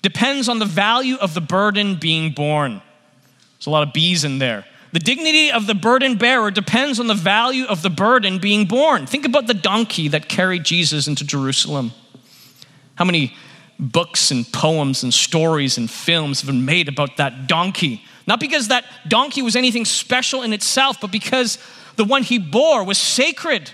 depends 0.02 0.50
on 0.50 0.60
the 0.60 0.66
value 0.66 1.16
of 1.16 1.34
the 1.34 1.42
burden 1.42 1.96
being 1.96 2.32
borne. 2.32 2.82
There's 3.58 3.68
a 3.68 3.70
lot 3.70 3.88
of 3.88 3.94
B's 3.94 4.24
in 4.24 4.40
there. 4.40 4.66
The 4.92 5.00
dignity 5.00 5.52
of 5.52 5.66
the 5.66 5.74
burden 5.74 6.18
bearer 6.18 6.52
depends 6.52 7.00
on 7.00 7.08
the 7.08 7.16
value 7.16 7.66
of 7.66 7.82
the 7.82 7.90
burden 7.90 8.38
being 8.38 8.66
borne. 8.66 9.08
Think 9.08 9.26
about 9.26 9.48
the 9.48 9.54
donkey 9.56 10.08
that 10.10 10.30
carried 10.30 10.64
Jesus 10.64 11.08
into 11.08 11.26
Jerusalem. 11.26 11.94
How 12.96 13.06
many 13.06 13.34
books 13.80 14.30
and 14.30 14.46
poems 14.52 15.02
and 15.02 15.12
stories 15.12 15.80
and 15.80 15.90
films 15.90 16.42
have 16.42 16.48
been 16.48 16.66
made 16.66 16.88
about 16.88 17.18
that 17.18 17.48
donkey? 17.48 18.04
Not 18.28 18.40
because 18.40 18.68
that 18.68 18.86
donkey 19.08 19.42
was 19.42 19.56
anything 19.56 19.86
special 19.86 20.44
in 20.44 20.54
itself, 20.54 21.02
but 21.02 21.12
because 21.12 21.58
the 21.96 22.06
one 22.06 22.22
he 22.22 22.38
bore 22.38 22.84
was 22.84 22.98
sacred 23.00 23.72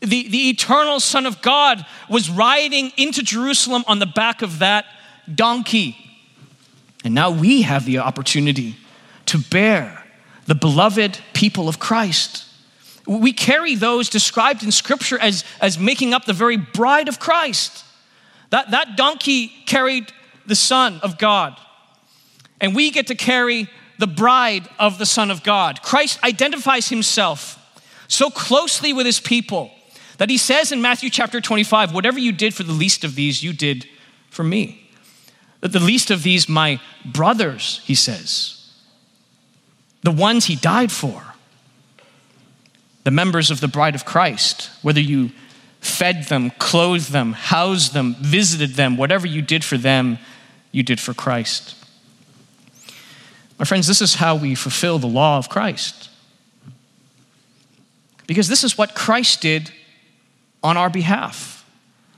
the, 0.00 0.28
the 0.28 0.50
eternal 0.50 1.00
Son 1.00 1.26
of 1.26 1.40
God 1.42 1.84
was 2.08 2.28
riding 2.28 2.92
into 2.96 3.22
Jerusalem 3.22 3.84
on 3.86 3.98
the 3.98 4.06
back 4.06 4.42
of 4.42 4.58
that 4.58 4.84
donkey. 5.32 5.96
And 7.04 7.14
now 7.14 7.30
we 7.30 7.62
have 7.62 7.84
the 7.84 7.98
opportunity 7.98 8.76
to 9.26 9.38
bear 9.38 10.04
the 10.46 10.54
beloved 10.54 11.18
people 11.32 11.68
of 11.68 11.78
Christ. 11.78 12.44
We 13.06 13.32
carry 13.32 13.74
those 13.74 14.08
described 14.08 14.62
in 14.62 14.72
Scripture 14.72 15.18
as, 15.18 15.44
as 15.60 15.78
making 15.78 16.12
up 16.12 16.24
the 16.24 16.32
very 16.32 16.56
bride 16.56 17.08
of 17.08 17.18
Christ. 17.18 17.84
That, 18.50 18.70
that 18.72 18.96
donkey 18.96 19.48
carried 19.66 20.12
the 20.46 20.54
Son 20.54 21.00
of 21.02 21.18
God, 21.18 21.58
and 22.60 22.74
we 22.74 22.90
get 22.90 23.08
to 23.08 23.16
carry 23.16 23.68
the 23.98 24.06
bride 24.06 24.68
of 24.78 24.98
the 24.98 25.06
Son 25.06 25.30
of 25.30 25.42
God. 25.42 25.82
Christ 25.82 26.22
identifies 26.22 26.88
himself 26.88 27.58
so 28.08 28.30
closely 28.30 28.92
with 28.92 29.06
his 29.06 29.18
people 29.18 29.72
that 30.18 30.30
he 30.30 30.38
says 30.38 30.72
in 30.72 30.80
Matthew 30.80 31.10
chapter 31.10 31.40
25, 31.40 31.92
whatever 31.92 32.18
you 32.18 32.32
did 32.32 32.54
for 32.54 32.62
the 32.62 32.72
least 32.72 33.04
of 33.04 33.14
these, 33.14 33.42
you 33.42 33.52
did 33.52 33.88
for 34.30 34.42
me. 34.42 34.90
That 35.60 35.72
the 35.72 35.80
least 35.80 36.10
of 36.10 36.22
these, 36.22 36.48
my 36.48 36.80
brothers, 37.04 37.80
he 37.84 37.94
says, 37.94 38.72
the 40.02 40.10
ones 40.10 40.46
he 40.46 40.56
died 40.56 40.92
for, 40.92 41.22
the 43.04 43.10
members 43.10 43.50
of 43.50 43.60
the 43.60 43.68
bride 43.68 43.94
of 43.94 44.04
Christ, 44.04 44.70
whether 44.82 45.00
you 45.00 45.30
fed 45.80 46.24
them, 46.24 46.50
clothed 46.58 47.12
them, 47.12 47.32
housed 47.32 47.92
them, 47.92 48.16
visited 48.18 48.74
them, 48.74 48.96
whatever 48.96 49.26
you 49.26 49.42
did 49.42 49.64
for 49.64 49.76
them, 49.76 50.18
you 50.72 50.82
did 50.82 51.00
for 51.00 51.14
Christ. 51.14 51.74
My 53.58 53.64
friends, 53.64 53.86
this 53.86 54.02
is 54.02 54.16
how 54.16 54.36
we 54.36 54.54
fulfill 54.54 54.98
the 54.98 55.06
law 55.06 55.38
of 55.38 55.48
Christ. 55.48 56.10
Because 58.26 58.48
this 58.48 58.64
is 58.64 58.76
what 58.76 58.94
Christ 58.94 59.40
did 59.40 59.70
on 60.66 60.76
our 60.76 60.90
behalf. 60.90 61.64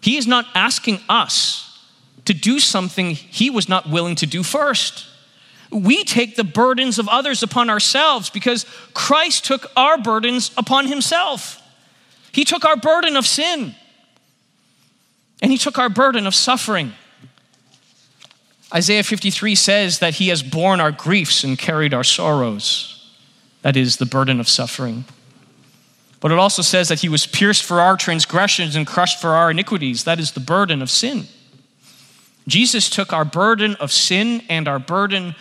He 0.01 0.17
is 0.17 0.27
not 0.27 0.47
asking 0.55 1.01
us 1.07 1.87
to 2.25 2.33
do 2.33 2.59
something 2.59 3.11
he 3.11 3.51
was 3.51 3.69
not 3.69 3.91
willing 3.91 4.15
to 4.17 4.27
do 4.27 4.43
first. 4.43 5.07
We 5.71 6.03
take 6.03 6.35
the 6.35 6.45
burdens 6.45 6.99
of 6.99 7.09
others 7.09 7.43
upon 7.43 7.69
ourselves 7.69 8.31
because 8.31 8.65
Christ 8.95 9.45
took 9.45 9.67
our 9.77 9.99
burdens 9.99 10.51
upon 10.57 10.87
himself. 10.87 11.61
He 12.33 12.47
took 12.47 12.65
our 12.65 12.79
burden 12.79 13.17
of 13.17 13.27
sin 13.27 13.75
and 15.43 15.53
he 15.53 15.59
took 15.59 15.79
our 15.79 15.91
burden 15.91 16.27
of 16.27 16.35
suffering. 16.35 16.95
Isaiah 18.75 19.03
53 19.03 19.55
says 19.55 19.99
that 19.99 20.15
he 20.15 20.29
has 20.29 20.43
borne 20.43 20.81
our 20.81 20.93
griefs 20.93 21.45
and 21.45 21.59
carried 21.59 21.93
our 21.93 22.05
sorrows. 22.05 23.13
That 23.61 23.77
is 23.77 23.99
the 23.99 24.07
burden 24.07 24.41
of 24.41 24.49
suffering. 24.49 25.05
But 26.21 26.33
it 26.33 26.39
also 26.39 26.63
says 26.63 26.89
that 26.89 27.01
he 27.01 27.09
was 27.09 27.27
pierced 27.27 27.63
for 27.63 27.81
our 27.81 27.97
transgressions 27.97 28.75
and 28.75 28.87
crushed 28.87 29.21
for 29.21 29.31
our 29.31 29.51
iniquities. 29.51 30.05
That 30.05 30.19
is 30.19 30.33
the 30.33 30.41
burden 30.41 30.83
of 30.83 30.91
sin. 30.91 31.27
Jesus 32.49 32.91
took 32.91 33.13
our 33.13 33.25
burden 33.25 33.77
of 33.77 33.93
sin 33.93 34.43
and 34.49 34.67
our 34.67 34.79
burden 34.79 35.37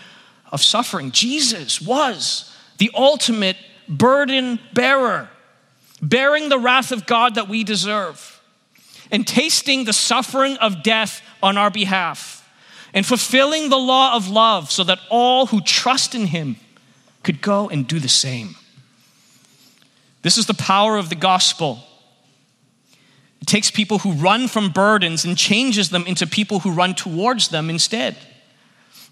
of 0.52 0.62
suffering. 0.62 1.12
Jesus 1.12 1.82
was 1.82 2.56
the 2.78 2.92
ultimate 2.94 3.58
burden 3.88 4.60
bearer, 4.74 5.30
bearing 6.02 6.50
the 6.50 6.60
wrath 6.60 6.92
of 6.92 7.06
God 7.06 7.36
that 7.36 7.48
we 7.48 7.64
deserve, 7.64 8.42
and 9.10 9.26
tasting 9.26 9.86
the 9.86 9.94
suffering 9.94 10.58
of 10.58 10.84
death 10.84 11.22
on 11.42 11.58
our 11.58 11.72
behalf, 11.72 12.48
and 12.94 13.06
fulfilling 13.06 13.70
the 13.70 13.78
law 13.78 14.16
of 14.16 14.30
love 14.30 14.70
so 14.72 14.84
that 14.84 15.00
all 15.10 15.48
who 15.48 15.62
trust 15.62 16.14
in 16.14 16.28
him 16.28 16.58
could 17.24 17.42
go 17.42 17.70
and 17.70 17.88
do 17.88 18.00
the 18.00 18.10
same. 18.10 18.56
This 20.22 20.38
is 20.38 20.46
the 20.46 20.54
power 20.54 20.98
of 20.98 21.10
the 21.10 21.16
gospel. 21.16 21.80
It 23.42 23.48
takes 23.48 23.70
people 23.70 24.00
who 24.00 24.14
run 24.14 24.48
from 24.48 24.72
burdens 24.72 25.24
and 25.24 25.38
changes 25.38 25.90
them 25.90 26.06
into 26.06 26.26
people 26.26 26.60
who 26.60 26.72
run 26.72 26.96
towards 26.96 27.50
them 27.50 27.70
instead. 27.70 28.18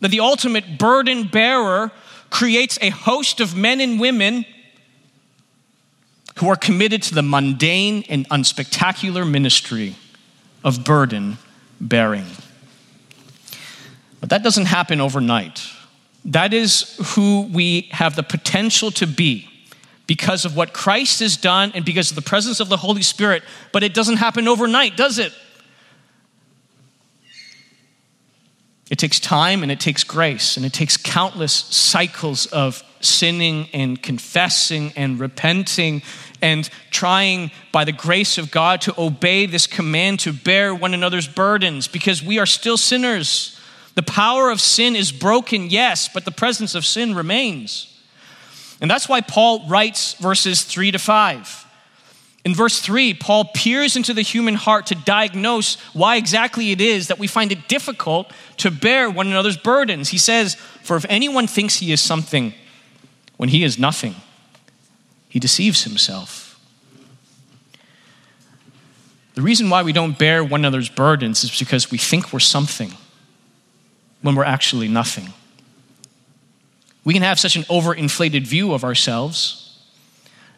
That 0.01 0.09
the 0.09 0.19
ultimate 0.19 0.77
burden 0.77 1.27
bearer 1.27 1.91
creates 2.29 2.77
a 2.81 2.89
host 2.89 3.39
of 3.39 3.55
men 3.55 3.79
and 3.79 3.99
women 3.99 4.45
who 6.37 6.49
are 6.49 6.55
committed 6.55 7.01
to 7.03 7.15
the 7.15 7.21
mundane 7.21 8.03
and 8.09 8.27
unspectacular 8.29 9.29
ministry 9.29 9.95
of 10.63 10.83
burden 10.83 11.37
bearing. 11.79 12.25
But 14.19 14.29
that 14.31 14.43
doesn't 14.43 14.65
happen 14.65 14.99
overnight. 14.99 15.61
That 16.25 16.53
is 16.53 16.97
who 17.13 17.43
we 17.43 17.87
have 17.91 18.15
the 18.15 18.23
potential 18.23 18.91
to 18.91 19.05
be 19.05 19.47
because 20.07 20.45
of 20.45 20.55
what 20.55 20.73
Christ 20.73 21.19
has 21.19 21.37
done 21.37 21.71
and 21.73 21.83
because 21.83 22.11
of 22.11 22.15
the 22.15 22.21
presence 22.21 22.59
of 22.59 22.69
the 22.69 22.77
Holy 22.77 23.01
Spirit, 23.01 23.43
but 23.71 23.83
it 23.83 23.93
doesn't 23.93 24.17
happen 24.17 24.47
overnight, 24.47 24.95
does 24.95 25.19
it? 25.19 25.33
It 28.89 28.99
takes 28.99 29.19
time 29.19 29.63
and 29.63 29.71
it 29.71 29.79
takes 29.79 30.03
grace 30.03 30.57
and 30.57 30.65
it 30.65 30.71
takes 30.71 30.95
countless 30.95 31.53
cycles 31.53 32.45
of 32.47 32.83
sinning 33.01 33.67
and 33.73 34.01
confessing 34.01 34.93
and 34.95 35.19
repenting 35.19 36.03
and 36.41 36.69
trying 36.91 37.49
by 37.71 37.83
the 37.83 37.91
grace 37.91 38.37
of 38.37 38.51
God 38.51 38.81
to 38.81 38.93
obey 38.99 39.47
this 39.47 39.65
command 39.65 40.19
to 40.21 40.33
bear 40.33 40.75
one 40.75 40.93
another's 40.93 41.27
burdens 41.27 41.87
because 41.87 42.21
we 42.21 42.37
are 42.37 42.45
still 42.45 42.77
sinners. 42.77 43.59
The 43.95 44.03
power 44.03 44.51
of 44.51 44.61
sin 44.61 44.95
is 44.95 45.11
broken, 45.11 45.69
yes, 45.69 46.07
but 46.07 46.25
the 46.25 46.31
presence 46.31 46.75
of 46.75 46.85
sin 46.85 47.15
remains. 47.15 47.94
And 48.81 48.91
that's 48.91 49.07
why 49.07 49.21
Paul 49.21 49.67
writes 49.67 50.13
verses 50.15 50.63
3 50.63 50.91
to 50.91 50.99
5. 50.99 51.65
In 52.45 52.53
verse 52.53 52.79
3, 52.79 53.15
Paul 53.15 53.45
peers 53.55 53.95
into 53.95 54.13
the 54.13 54.21
human 54.21 54.53
heart 54.53 54.85
to 54.87 54.95
diagnose 54.95 55.75
why 55.93 56.17
exactly 56.17 56.71
it 56.71 56.79
is 56.79 57.07
that 57.07 57.17
we 57.17 57.25
find 57.25 57.51
it 57.51 57.67
difficult 57.67 58.31
to 58.57 58.69
bear 58.69 59.09
one 59.09 59.27
another's 59.27 59.57
burdens. 59.57 60.09
He 60.09 60.19
says, 60.19 60.53
For 60.83 60.95
if 60.95 61.05
anyone 61.09 61.47
thinks 61.47 61.77
he 61.77 61.91
is 61.91 62.01
something 62.01 62.53
when 63.37 63.49
he 63.49 63.63
is 63.63 63.79
nothing, 63.79 64.15
he 65.27 65.39
deceives 65.39 65.83
himself. 65.83 66.45
The 69.33 69.41
reason 69.41 69.69
why 69.69 69.81
we 69.81 69.91
don't 69.91 70.17
bear 70.17 70.43
one 70.43 70.61
another's 70.61 70.87
burdens 70.87 71.43
is 71.43 71.57
because 71.57 71.91
we 71.91 71.97
think 71.97 72.31
we're 72.31 72.39
something 72.39 72.93
when 74.21 74.35
we're 74.35 74.45
actually 74.45 74.87
nothing. 74.87 75.33
We 77.05 77.13
can 77.13 77.21
have 77.21 77.39
such 77.39 77.55
an 77.55 77.63
overinflated 77.63 78.45
view 78.45 78.73
of 78.73 78.83
ourselves 78.83 79.79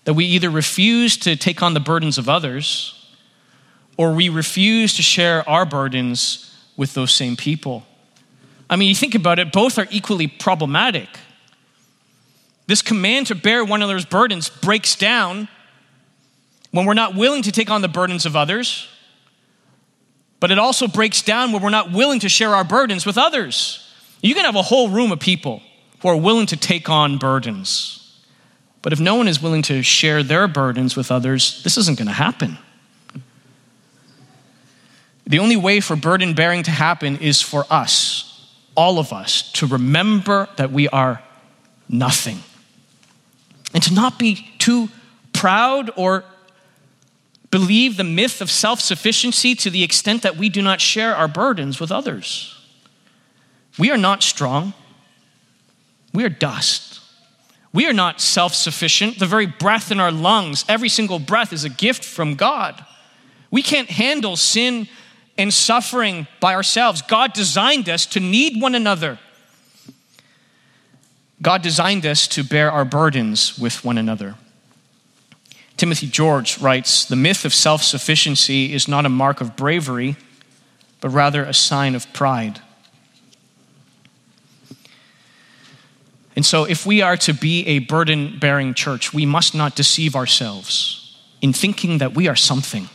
that 0.06 0.14
we 0.14 0.26
either 0.26 0.50
refuse 0.50 1.18
to 1.18 1.36
take 1.36 1.62
on 1.62 1.74
the 1.74 1.82
burdens 1.82 2.18
of 2.18 2.30
others 2.30 2.94
or 3.98 4.14
we 4.14 4.30
refuse 4.30 4.96
to 4.96 5.02
share 5.02 5.48
our 5.48 5.66
burdens 5.66 6.56
with 6.78 6.94
those 6.94 7.12
same 7.12 7.36
people. 7.36 7.86
I 8.70 8.78
mean, 8.78 8.88
you 8.88 8.96
think 8.96 9.16
about 9.16 9.40
it, 9.40 9.52
both 9.52 9.78
are 9.78 9.88
equally 9.90 10.28
problematic. 10.28 11.10
This 12.68 12.82
command 12.82 13.28
to 13.28 13.36
bear 13.36 13.66
one 13.66 13.82
another's 13.82 14.06
burdens 14.06 14.50
breaks 14.50 14.96
down 14.96 15.50
when 16.72 16.86
we're 16.86 16.94
not 16.94 17.16
willing 17.16 17.42
to 17.44 17.52
take 17.52 17.70
on 17.70 17.82
the 17.82 17.88
burdens 17.90 18.26
of 18.26 18.36
others, 18.36 18.88
but 20.40 20.52
it 20.52 20.60
also 20.60 20.88
breaks 20.88 21.22
down 21.22 21.52
when 21.52 21.62
we're 21.62 21.70
not 21.70 21.92
willing 21.92 22.20
to 22.20 22.30
share 22.30 22.56
our 22.56 22.64
burdens 22.64 23.06
with 23.06 23.18
others. 23.18 23.92
You 24.22 24.36
can 24.36 24.46
have 24.46 24.56
a 24.56 24.62
whole 24.62 24.90
room 24.90 25.12
of 25.12 25.20
people 25.20 25.62
who 26.02 26.08
are 26.10 26.18
willing 26.18 26.46
to 26.48 26.58
take 26.58 26.90
on 26.90 27.18
burdens. 27.18 28.22
But 28.82 28.94
if 28.94 29.00
no 29.00 29.16
one 29.16 29.28
is 29.28 29.42
willing 29.42 29.64
to 29.64 29.82
share 29.82 30.24
their 30.24 30.48
burdens 30.48 30.96
with 30.96 31.12
others, 31.12 31.62
this 31.64 31.78
isn't 31.78 31.98
going 31.98 32.08
to 32.08 32.14
happen. 32.14 32.58
The 35.26 35.40
only 35.40 35.58
way 35.58 35.82
for 35.82 35.96
burden 35.96 36.34
bearing 36.34 36.64
to 36.64 36.72
happen 36.72 37.18
is 37.18 37.42
for 37.42 37.66
us, 37.70 38.50
all 38.76 38.98
of 38.98 39.12
us, 39.12 39.52
to 39.54 39.68
remember 39.68 40.48
that 40.56 40.72
we 40.72 40.88
are 40.88 41.22
nothing. 41.90 42.40
And 43.74 43.84
to 43.84 43.94
not 43.94 44.18
be 44.18 44.48
too 44.58 44.88
proud 45.34 45.92
or 45.98 46.24
believe 47.52 47.98
the 47.98 48.04
myth 48.04 48.40
of 48.40 48.50
self 48.50 48.80
sufficiency 48.80 49.54
to 49.56 49.70
the 49.70 49.84
extent 49.84 50.22
that 50.22 50.38
we 50.38 50.48
do 50.48 50.62
not 50.62 50.80
share 50.80 51.16
our 51.16 51.28
burdens 51.28 51.80
with 51.80 51.92
others. 51.92 52.54
We 53.78 53.92
are 53.92 53.98
not 53.98 54.24
strong, 54.24 54.74
we 56.14 56.24
are 56.24 56.30
dust. 56.30 57.00
We 57.74 57.86
are 57.86 57.94
not 57.94 58.22
self 58.22 58.54
sufficient. 58.54 59.20
The 59.20 59.26
very 59.26 59.46
breath 59.46 59.92
in 59.92 60.00
our 60.00 60.12
lungs, 60.12 60.66
every 60.68 60.90
single 60.90 61.20
breath, 61.20 61.54
is 61.54 61.64
a 61.64 61.70
gift 61.70 62.04
from 62.04 62.36
God. 62.36 62.84
We 63.52 63.62
can't 63.62 63.90
handle 63.90 64.36
sin 64.36 64.88
and 65.38 65.54
suffering 65.54 66.28
by 66.40 66.56
ourselves. 66.56 67.02
God 67.02 67.34
designed 67.34 67.88
us 67.88 68.06
to 68.08 68.20
need 68.20 68.62
one 68.62 68.76
another. 68.76 69.20
God 71.42 71.62
designed 71.62 72.06
us 72.06 72.28
to 72.30 72.44
bear 72.44 72.72
our 72.72 72.86
burdens 72.86 73.60
with 73.60 73.86
one 73.86 73.98
another. 73.98 74.36
Timothy 75.78 76.08
George 76.08 76.58
writes 76.58 77.06
The 77.06 77.16
myth 77.16 77.46
of 77.46 77.54
self 77.54 77.84
sufficiency 77.84 78.74
is 78.74 78.88
not 78.88 79.06
a 79.06 79.10
mark 79.10 79.40
of 79.40 79.56
bravery, 79.56 80.16
but 81.00 81.10
rather 81.10 81.44
a 81.44 81.54
sign 81.54 81.94
of 81.94 82.12
pride. 82.12 82.60
And 86.38 86.46
so, 86.46 86.66
if 86.66 86.86
we 86.86 87.02
are 87.02 87.18
to 87.18 87.34
be 87.34 87.66
a 87.66 87.80
burden 87.80 88.38
bearing 88.38 88.76
church, 88.76 89.12
we 89.12 89.26
must 89.26 89.56
not 89.56 89.76
deceive 89.76 90.16
ourselves 90.16 91.18
in 91.42 91.52
thinking 91.52 91.98
that 91.98 92.14
we 92.14 92.28
are 92.28 92.36
something 92.36 92.90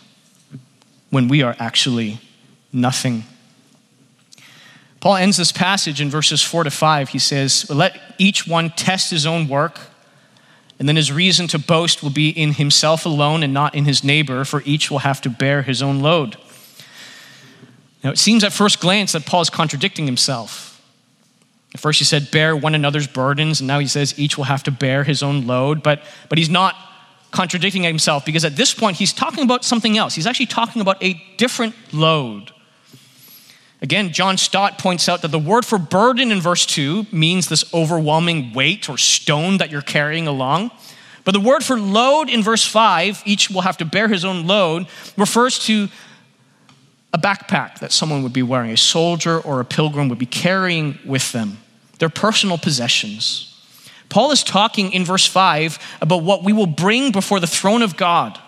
when 1.11 1.27
we 1.27 1.43
are 1.43 1.57
actually 1.59 2.21
nothing. 2.73 3.25
Paul 5.01 5.17
ends 5.17 5.39
this 5.39 5.51
passage 5.51 6.01
in 6.01 6.09
verses 6.09 6.41
4 6.41 6.63
to 6.63 6.71
5. 6.71 7.09
He 7.09 7.19
says, 7.19 7.69
Let 7.69 8.01
each 8.17 8.47
one 8.47 8.71
test 8.71 9.11
his 9.11 9.27
own 9.27 9.49
work, 9.49 9.81
and 10.79 10.89
then 10.89 10.95
his 10.95 11.11
reason 11.11 11.49
to 11.49 11.59
boast 11.59 12.01
will 12.01 12.11
be 12.11 12.29
in 12.29 12.53
himself 12.53 13.05
alone 13.05 13.43
and 13.43 13.53
not 13.53 13.75
in 13.75 13.87
his 13.87 14.05
neighbor, 14.05 14.45
for 14.45 14.63
each 14.65 14.89
will 14.89 15.01
have 15.01 15.21
to 15.21 15.29
bear 15.29 15.63
his 15.63 15.83
own 15.83 15.99
load. 15.99 16.37
Now, 18.05 18.11
it 18.11 18.19
seems 18.19 18.45
at 18.45 18.53
first 18.53 18.79
glance 18.79 19.11
that 19.11 19.27
Paul 19.27 19.41
is 19.41 19.51
contradicting 19.51 20.07
himself. 20.07 20.72
First, 21.77 21.99
he 21.99 22.05
said, 22.05 22.31
bear 22.31 22.55
one 22.55 22.75
another's 22.75 23.07
burdens, 23.07 23.61
and 23.61 23.67
now 23.67 23.79
he 23.79 23.87
says 23.87 24.19
each 24.19 24.37
will 24.37 24.45
have 24.45 24.63
to 24.65 24.71
bear 24.71 25.05
his 25.05 25.23
own 25.23 25.47
load. 25.47 25.83
But, 25.83 26.03
but 26.29 26.37
he's 26.37 26.51
not 26.51 26.77
contradicting 27.31 27.83
himself 27.83 28.25
because 28.25 28.45
at 28.45 28.57
this 28.57 28.75
point 28.75 28.99
he's 28.99 29.13
talking 29.13 29.43
about 29.43 29.65
something 29.65 29.97
else. 29.97 30.15
He's 30.15 30.27
actually 30.27 30.47
talking 30.47 30.83
about 30.83 31.03
a 31.03 31.15
different 31.39 31.75
load. 31.93 32.53
Again, 33.81 34.13
John 34.13 34.37
Stott 34.37 34.79
points 34.79 35.09
out 35.09 35.23
that 35.23 35.33
the 35.33 35.41
word 35.41 35.65
for 35.65 35.79
burden 35.79 36.31
in 36.31 36.41
verse 36.41 36.65
2 36.67 37.07
means 37.11 37.49
this 37.49 37.65
overwhelming 37.75 38.53
weight 38.53 38.89
or 38.89 38.97
stone 38.97 39.57
that 39.57 39.71
you're 39.71 39.83
carrying 39.83 40.29
along. 40.29 40.71
But 41.25 41.33
the 41.33 41.41
word 41.41 41.65
for 41.65 41.79
load 41.79 42.29
in 42.29 42.43
verse 42.43 42.65
5, 42.65 43.23
each 43.25 43.51
will 43.51 43.63
have 43.63 43.79
to 43.79 43.85
bear 43.85 44.09
his 44.09 44.25
own 44.25 44.47
load, 44.47 44.87
refers 45.17 45.59
to 45.67 45.89
a 47.13 47.19
backpack 47.19 47.81
that 47.81 47.93
someone 47.93 48.23
would 48.23 48.33
be 48.33 48.43
wearing, 48.43 48.71
a 48.71 48.77
soldier 48.77 49.39
or 49.39 49.61
a 49.61 49.65
pilgrim 49.65 50.09
would 50.09 50.19
be 50.19 50.27
carrying 50.27 50.99
with 51.05 51.33
them 51.33 51.59
their 51.99 52.09
personal 52.09 52.59
possessions. 52.59 53.49
Paul 54.09 54.31
is 54.33 54.43
talking 54.43 54.93
in 54.93 55.05
verse 55.05 55.27
5 55.27 55.79
about 56.01 56.23
what 56.23 56.43
we 56.43 56.53
will 56.53 56.67
bring 56.67 57.13
before 57.13 57.41
the 57.41 57.47
throne 57.47 57.81
of 57.81 57.97
God 57.97 58.39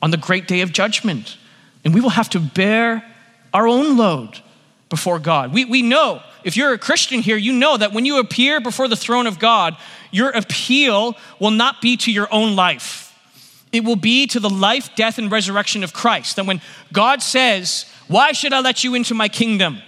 on 0.00 0.10
the 0.10 0.16
great 0.16 0.48
day 0.48 0.62
of 0.62 0.72
judgment. 0.72 1.36
And 1.84 1.94
we 1.94 2.00
will 2.00 2.10
have 2.10 2.30
to 2.30 2.40
bear 2.40 3.04
our 3.52 3.68
own 3.68 3.96
load 3.96 4.40
before 4.88 5.18
God. 5.18 5.52
We, 5.52 5.64
we 5.64 5.82
know, 5.82 6.22
if 6.44 6.56
you're 6.56 6.72
a 6.72 6.78
Christian 6.78 7.20
here, 7.20 7.36
you 7.36 7.52
know 7.52 7.76
that 7.76 7.92
when 7.92 8.04
you 8.04 8.18
appear 8.18 8.60
before 8.60 8.88
the 8.88 8.96
throne 8.96 9.26
of 9.26 9.38
God, 9.38 9.76
your 10.10 10.30
appeal 10.30 11.16
will 11.38 11.50
not 11.50 11.80
be 11.80 11.96
to 11.98 12.12
your 12.12 12.28
own 12.32 12.56
life. 12.56 13.11
It 13.72 13.84
will 13.84 13.96
be 13.96 14.26
to 14.28 14.38
the 14.38 14.50
life, 14.50 14.94
death, 14.94 15.18
and 15.18 15.30
resurrection 15.30 15.82
of 15.82 15.92
Christ. 15.92 16.36
That 16.36 16.46
when 16.46 16.60
God 16.92 17.22
says, 17.22 17.86
Why 18.06 18.32
should 18.32 18.52
I 18.52 18.60
let 18.60 18.84
you 18.84 18.94
into 18.94 19.14
my 19.14 19.28
kingdom? 19.28 19.80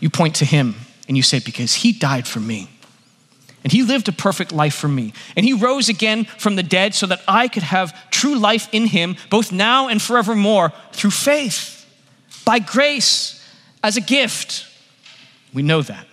You 0.00 0.10
point 0.10 0.34
to 0.36 0.44
Him 0.44 0.74
and 1.06 1.16
you 1.16 1.22
say, 1.22 1.38
Because 1.38 1.74
he 1.74 1.92
died 1.92 2.26
for 2.26 2.40
me. 2.40 2.68
And 3.62 3.72
he 3.72 3.82
lived 3.82 4.08
a 4.08 4.12
perfect 4.12 4.52
life 4.52 4.74
for 4.74 4.88
me. 4.88 5.12
And 5.36 5.44
he 5.44 5.52
rose 5.52 5.88
again 5.88 6.24
from 6.24 6.56
the 6.56 6.62
dead 6.62 6.94
so 6.94 7.06
that 7.06 7.20
I 7.28 7.48
could 7.48 7.62
have 7.62 8.10
true 8.10 8.34
life 8.34 8.68
in 8.72 8.86
him, 8.86 9.16
both 9.28 9.52
now 9.52 9.88
and 9.88 10.00
forevermore, 10.00 10.72
through 10.92 11.10
faith, 11.10 11.84
by 12.44 12.58
grace, 12.58 13.44
as 13.82 13.98
a 13.98 14.00
gift. 14.00 14.66
We 15.52 15.62
know 15.62 15.82
that. 15.82 16.06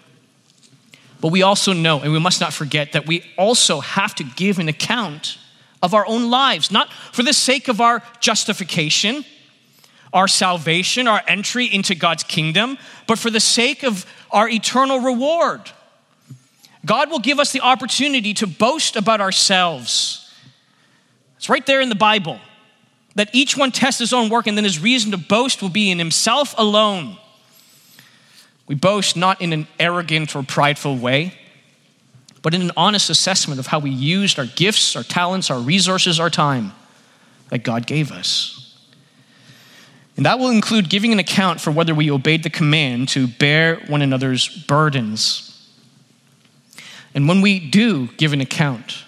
But 1.22 1.32
we 1.32 1.42
also 1.42 1.72
know, 1.72 2.02
and 2.02 2.12
we 2.12 2.20
must 2.20 2.42
not 2.42 2.54
forget, 2.54 2.92
that 2.92 3.08
we 3.08 3.24
also 3.38 3.80
have 3.80 4.14
to 4.16 4.24
give 4.24 4.60
an 4.60 4.68
account 4.68 5.38
of 5.82 5.94
our 5.94 6.06
own 6.08 6.30
lives, 6.30 6.72
not 6.72 6.92
for 7.12 7.24
the 7.24 7.34
sake 7.34 7.68
of 7.68 7.82
our 7.82 8.02
justification, 8.20 9.24
our 10.14 10.28
salvation, 10.28 11.08
our 11.08 11.22
entry 11.28 11.66
into 11.66 11.94
God's 11.96 12.24
kingdom, 12.24 12.78
but 13.06 13.20
for 13.20 13.30
the 13.30 13.40
sake 13.40 13.84
of 13.84 14.06
our 14.32 14.50
eternal 14.50 15.00
reward. 15.00 15.62
God 16.86 17.12
will 17.12 17.20
give 17.20 17.40
us 17.40 17.52
the 17.52 17.62
opportunity 17.62 18.34
to 18.36 18.48
boast 18.48 18.96
about 18.96 19.22
ourselves. 19.22 20.32
It's 21.36 21.50
right 21.50 21.66
there 21.66 21.82
in 21.82 21.90
the 21.90 21.96
Bible 21.96 22.40
that 23.16 23.30
each 23.34 23.58
one 23.58 23.72
tests 23.72 24.00
his 24.00 24.14
own 24.14 24.30
work, 24.30 24.48
and 24.48 24.56
then 24.56 24.64
his 24.64 24.80
reason 24.80 25.12
to 25.12 25.18
boast 25.18 25.62
will 25.62 25.70
be 25.70 25.90
in 25.92 25.98
himself 25.98 26.54
alone. 26.58 27.18
We 28.68 28.76
boast 28.76 29.18
not 29.18 29.42
in 29.42 29.54
an 29.54 29.68
arrogant 29.80 30.36
or 30.36 30.44
prideful 30.44 30.98
way, 30.98 31.34
but 32.48 32.54
in 32.54 32.62
an 32.62 32.72
honest 32.78 33.10
assessment 33.10 33.60
of 33.60 33.68
how 33.68 33.78
we 33.78 33.90
used 33.90 34.40
our 34.40 34.46
gifts, 34.46 34.96
our 34.96 35.04
talents, 35.04 35.52
our 35.52 35.60
resources, 35.60 36.18
our 36.18 36.30
time 36.30 36.72
that 37.50 37.62
God 37.62 37.86
gave 37.86 38.10
us. 38.10 38.74
And 40.16 40.26
that 40.26 40.40
will 40.40 40.52
include 40.52 40.90
giving 40.90 41.12
an 41.12 41.20
account 41.20 41.60
for 41.60 41.72
whether 41.72 41.94
we 41.94 42.10
obeyed 42.10 42.44
the 42.44 42.50
command 42.50 43.10
to 43.10 43.28
bear 43.28 43.82
one 43.88 44.02
another's 44.02 44.48
burdens. 44.48 45.70
And 47.14 47.28
when 47.28 47.42
we 47.42 47.60
do 47.60 48.08
give 48.16 48.32
an 48.32 48.40
account, 48.40 49.04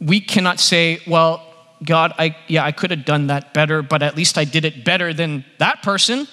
we 0.00 0.18
cannot 0.18 0.58
say, 0.58 1.02
well, 1.06 1.46
God, 1.84 2.14
I, 2.18 2.36
yeah, 2.46 2.64
I 2.64 2.72
could 2.72 2.90
have 2.90 3.04
done 3.04 3.26
that 3.26 3.52
better, 3.52 3.82
but 3.82 4.02
at 4.02 4.16
least 4.16 4.38
I 4.38 4.44
did 4.44 4.64
it 4.64 4.82
better 4.82 5.12
than 5.12 5.44
that 5.58 5.82
person, 5.82 6.26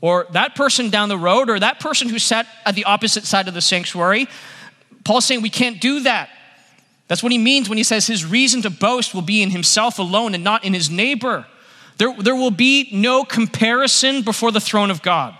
or 0.00 0.26
that 0.32 0.54
person 0.54 0.88
down 0.88 1.10
the 1.10 1.18
road, 1.18 1.50
or 1.50 1.60
that 1.60 1.80
person 1.80 2.08
who 2.08 2.18
sat 2.18 2.46
at 2.64 2.74
the 2.74 2.84
opposite 2.84 3.24
side 3.24 3.46
of 3.46 3.52
the 3.52 3.60
sanctuary. 3.60 4.26
Paul's 5.10 5.24
saying 5.24 5.42
we 5.42 5.50
can't 5.50 5.80
do 5.80 5.98
that. 6.04 6.30
That's 7.08 7.20
what 7.20 7.32
he 7.32 7.38
means 7.38 7.68
when 7.68 7.76
he 7.76 7.82
says 7.82 8.06
his 8.06 8.24
reason 8.24 8.62
to 8.62 8.70
boast 8.70 9.12
will 9.12 9.22
be 9.22 9.42
in 9.42 9.50
himself 9.50 9.98
alone 9.98 10.36
and 10.36 10.44
not 10.44 10.62
in 10.62 10.72
his 10.72 10.88
neighbor. 10.88 11.48
There, 11.98 12.14
there 12.16 12.36
will 12.36 12.52
be 12.52 12.88
no 12.92 13.24
comparison 13.24 14.22
before 14.22 14.52
the 14.52 14.60
throne 14.60 14.88
of 14.88 15.02
God. 15.02 15.36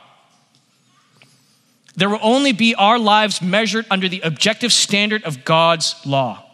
there 1.94 2.10
will 2.10 2.18
only 2.20 2.50
be 2.50 2.74
our 2.74 2.98
lives 2.98 3.40
measured 3.40 3.86
under 3.92 4.08
the 4.08 4.20
objective 4.22 4.72
standard 4.72 5.22
of 5.22 5.44
God's 5.44 5.94
law 6.04 6.44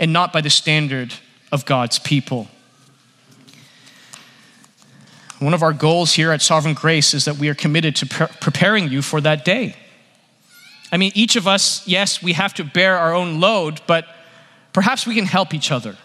and 0.00 0.10
not 0.10 0.32
by 0.32 0.40
the 0.40 0.48
standard 0.48 1.12
of 1.52 1.66
God's 1.66 1.98
people. 1.98 2.48
One 5.40 5.52
of 5.52 5.62
our 5.62 5.74
goals 5.74 6.14
here 6.14 6.32
at 6.32 6.40
Sovereign 6.40 6.72
Grace 6.72 7.12
is 7.12 7.26
that 7.26 7.36
we 7.36 7.50
are 7.50 7.54
committed 7.54 7.96
to 7.96 8.06
pre- 8.06 8.28
preparing 8.40 8.88
you 8.88 9.02
for 9.02 9.20
that 9.20 9.44
day. 9.44 9.76
I 10.90 10.96
mean, 10.96 11.12
each 11.14 11.36
of 11.36 11.46
us, 11.46 11.86
yes, 11.86 12.22
we 12.22 12.32
have 12.32 12.54
to 12.54 12.64
bear 12.64 12.96
our 12.96 13.14
own 13.14 13.40
load, 13.40 13.80
but 13.86 14.06
perhaps 14.72 15.06
we 15.06 15.14
can 15.14 15.26
help 15.26 15.52
each 15.52 15.70
other 15.70 15.96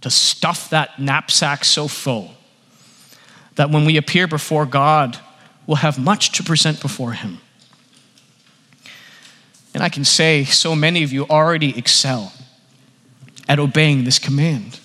to 0.00 0.10
stuff 0.10 0.70
that 0.70 0.98
knapsack 0.98 1.64
so 1.64 1.88
full 1.88 2.34
that 3.56 3.70
when 3.70 3.84
we 3.84 3.96
appear 3.96 4.26
before 4.26 4.64
God, 4.64 5.18
we'll 5.66 5.76
have 5.76 5.98
much 5.98 6.32
to 6.32 6.42
present 6.42 6.80
before 6.80 7.12
Him. 7.12 7.38
And 9.74 9.82
I 9.82 9.88
can 9.88 10.04
say, 10.04 10.44
so 10.44 10.74
many 10.74 11.02
of 11.02 11.12
you 11.12 11.26
already 11.26 11.76
excel 11.76 12.32
at 13.48 13.58
obeying 13.58 14.04
this 14.04 14.18
command. 14.18 14.80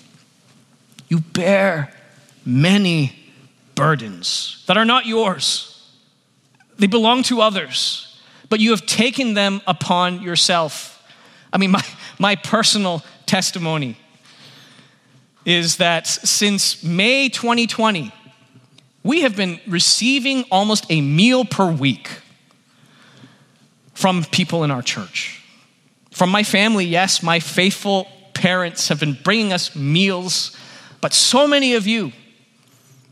You 1.08 1.20
bear 1.20 1.92
many 2.44 3.16
burdens 3.74 4.62
that 4.66 4.76
are 4.76 4.84
not 4.84 5.06
yours, 5.06 5.70
they 6.78 6.86
belong 6.86 7.22
to 7.24 7.40
others, 7.40 8.13
but 8.48 8.60
you 8.60 8.70
have 8.70 8.86
taken 8.86 9.34
them 9.34 9.60
upon 9.66 10.22
yourself. 10.22 11.02
I 11.52 11.58
mean, 11.58 11.70
my, 11.72 11.84
my 12.18 12.36
personal 12.36 13.02
testimony 13.26 13.96
is 15.44 15.76
that 15.76 16.06
since 16.06 16.82
May 16.82 17.28
2020, 17.28 18.12
we 19.02 19.20
have 19.20 19.36
been 19.36 19.60
receiving 19.66 20.44
almost 20.50 20.86
a 20.88 21.00
meal 21.00 21.44
per 21.44 21.70
week 21.70 22.08
from 23.92 24.24
people 24.24 24.64
in 24.64 24.70
our 24.70 24.82
church. 24.82 25.42
From 26.10 26.30
my 26.30 26.42
family, 26.42 26.84
yes, 26.84 27.22
my 27.22 27.40
faithful 27.40 28.08
parents 28.32 28.88
have 28.88 29.00
been 29.00 29.18
bringing 29.22 29.52
us 29.52 29.76
meals, 29.76 30.56
but 31.00 31.12
so 31.12 31.46
many 31.46 31.74
of 31.74 31.86
you 31.86 32.12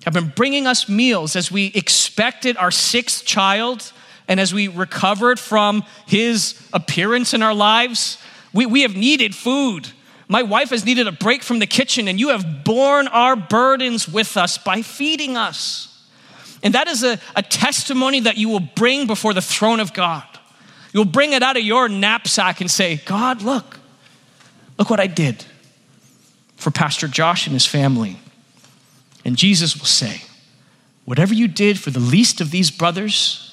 have 0.05 0.15
been 0.15 0.33
bringing 0.35 0.67
us 0.67 0.89
meals 0.89 1.37
as 1.37 1.51
we 1.51 1.67
expected 1.75 2.57
our 2.57 2.71
sixth 2.71 3.25
child 3.25 3.93
and 4.29 4.39
as 4.41 4.55
we 4.55 4.69
recovered 4.69 5.39
from 5.39 5.85
his 6.07 6.61
appearance 6.73 7.35
in 7.35 7.43
our 7.43 7.55
lives. 7.55 8.19
We, 8.53 8.67
we 8.67 8.83
have 8.83 8.97
needed 8.97 9.35
food. 9.35 9.89
My 10.29 10.43
wife 10.43 10.71
has 10.71 10.85
needed 10.85 11.07
a 11.07 11.13
break 11.13 11.43
from 11.43 11.59
the 11.59 11.67
kitchen, 11.67 12.09
and 12.09 12.19
you 12.19 12.29
have 12.29 12.65
borne 12.65 13.09
our 13.09 13.37
burdens 13.37 14.09
with 14.09 14.37
us 14.37 14.59
by 14.59 14.83
feeding 14.83 15.37
us. 15.37 15.89
And 16.63 16.75
that 16.75 16.89
is 16.89 17.03
a, 17.03 17.19
a 17.35 17.43
testimony 17.43 18.21
that 18.21 18.37
you 18.37 18.49
will 18.49 18.61
bring 18.61 19.07
before 19.07 19.35
the 19.35 19.43
throne 19.43 19.81
of 19.81 19.93
God. 19.93 20.25
You'll 20.93 21.05
bring 21.05 21.33
it 21.33 21.43
out 21.43 21.57
of 21.57 21.63
your 21.63 21.89
knapsack 21.89 22.61
and 22.61 22.71
say, 22.71 22.97
God, 23.05 23.43
look, 23.43 23.81
look 24.79 24.91
what 24.91 25.01
I 25.01 25.07
did 25.07 25.45
for 26.57 26.71
Pastor 26.71 27.09
Josh 27.09 27.47
and 27.47 27.55
his 27.55 27.67
family. 27.67 28.19
And 29.25 29.37
Jesus 29.37 29.77
will 29.77 29.87
say, 29.87 30.23
Whatever 31.05 31.35
you 31.35 31.49
did 31.49 31.81
for 31.81 31.91
the 31.91 32.01
least 32.01 32.41
of 32.41 32.53
these 32.53 32.71
brothers, 32.71 33.52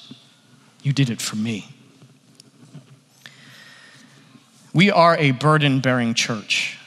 you 0.82 0.92
did 0.92 1.10
it 1.10 1.20
for 1.20 1.36
me. 1.36 1.68
We 4.72 4.90
are 4.90 5.16
a 5.16 5.32
burden 5.32 5.80
bearing 5.80 6.14
church. 6.14 6.78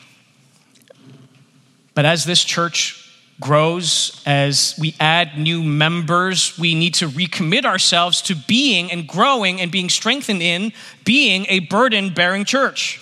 But 1.94 2.06
as 2.06 2.26
this 2.26 2.44
church 2.44 3.00
grows, 3.40 4.22
as 4.26 4.76
we 4.80 4.96
add 5.00 5.38
new 5.38 5.62
members, 5.62 6.58
we 6.58 6.76
need 6.76 6.94
to 6.96 7.08
recommit 7.08 7.66
ourselves 7.66 8.22
to 8.24 8.36
being 8.36 8.92
and 8.92 9.08
growing 9.08 9.60
and 9.60 9.72
being 9.72 9.90
strengthened 9.90 10.42
in 10.42 10.72
being 11.04 11.46
a 11.50 11.60
burden 11.60 12.14
bearing 12.14 12.46
church. 12.46 13.00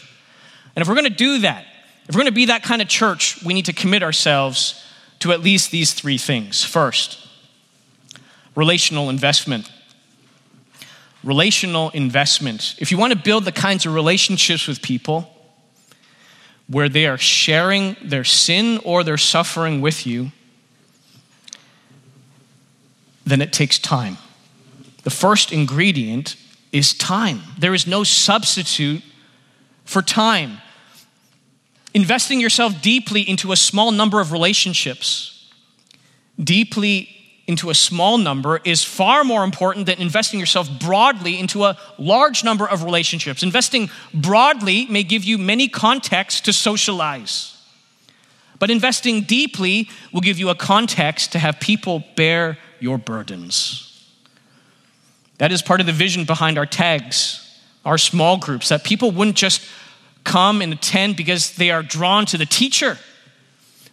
And 0.76 0.82
if 0.82 0.88
we're 0.88 0.96
going 0.96 1.06
to 1.06 1.10
do 1.10 1.40
that, 1.40 1.66
if 2.08 2.16
we're 2.16 2.22
going 2.22 2.26
to 2.26 2.32
be 2.32 2.46
that 2.46 2.64
kind 2.64 2.82
of 2.82 2.88
church, 2.88 3.42
we 3.44 3.54
need 3.54 3.66
to 3.66 3.74
commit 3.74 4.04
ourselves 4.04 4.84
to 5.20 5.32
at 5.32 5.42
least 5.42 5.72
these 5.72 5.94
three 5.94 6.18
things. 6.18 6.64
First, 6.64 7.26
relational 8.56 9.10
investment. 9.10 9.72
Relational 11.24 11.90
investment. 11.92 12.76
If 12.80 12.92
you 12.92 12.98
want 12.98 13.14
to 13.14 13.20
build 13.20 13.46
the 13.46 13.52
kinds 13.52 13.86
of 13.86 13.94
relationships 13.94 14.68
with 14.68 14.82
people 14.82 15.32
where 16.68 16.90
they 16.90 17.06
are 17.06 17.18
sharing 17.18 17.96
their 18.04 18.24
sin 18.24 18.80
or 18.84 19.04
their 19.04 19.18
suffering 19.18 19.82
with 19.82 20.08
you, 20.08 20.32
then 23.26 23.42
it 23.42 23.54
takes 23.54 23.78
time. 23.78 24.18
The 25.04 25.10
first 25.10 25.52
ingredient 25.52 26.36
is 26.72 26.94
time. 26.94 27.42
There 27.58 27.74
is 27.74 27.86
no 27.86 28.04
substitute 28.04 29.04
for 29.86 30.02
time. 30.02 30.58
Investing 31.94 32.40
yourself 32.40 32.82
deeply 32.82 33.22
into 33.22 33.52
a 33.52 33.58
small 33.58 33.92
number 33.92 34.22
of 34.22 34.32
relationships, 34.32 35.50
deeply 36.42 37.21
into 37.52 37.70
a 37.70 37.76
small 37.76 38.18
number, 38.18 38.62
is 38.64 38.82
far 38.84 39.24
more 39.26 39.44
important 39.44 39.86
than 39.86 40.00
investing 40.00 40.40
yourself 40.40 40.70
broadly 40.80 41.38
into 41.38 41.66
a 41.66 41.78
large 41.98 42.44
number 42.44 42.68
of 42.68 42.84
relationships. 42.84 43.44
Investing 43.44 43.90
broadly 44.14 44.86
may 44.86 45.04
give 45.04 45.26
you 45.26 45.38
many 45.38 45.68
contexts 45.68 46.42
to 46.42 46.54
socialize, 46.54 47.62
but 48.58 48.72
investing 48.72 49.22
deeply 49.22 49.90
will 50.14 50.22
give 50.22 50.40
you 50.40 50.50
a 50.50 50.56
context 50.56 51.34
to 51.34 51.40
have 51.40 51.60
people 51.60 52.04
bear 52.16 52.58
your 52.80 52.98
burdens. 52.98 53.88
That 55.38 55.52
is 55.52 55.62
part 55.62 55.82
of 55.82 55.86
the 55.86 55.94
vision 55.94 56.24
behind 56.24 56.58
our 56.58 56.66
tags, 56.66 57.60
our 57.84 57.98
small 57.98 58.38
groups, 58.38 58.70
that 58.70 58.86
people 58.86 59.12
wouldn't 59.12 59.36
just 59.36 59.62
come 60.24 60.62
and 60.62 60.72
attend 60.72 61.18
because 61.18 61.56
they 61.56 61.70
are 61.70 61.84
drawn 61.84 62.26
to 62.28 62.38
the 62.38 62.46
teacher, 62.46 62.98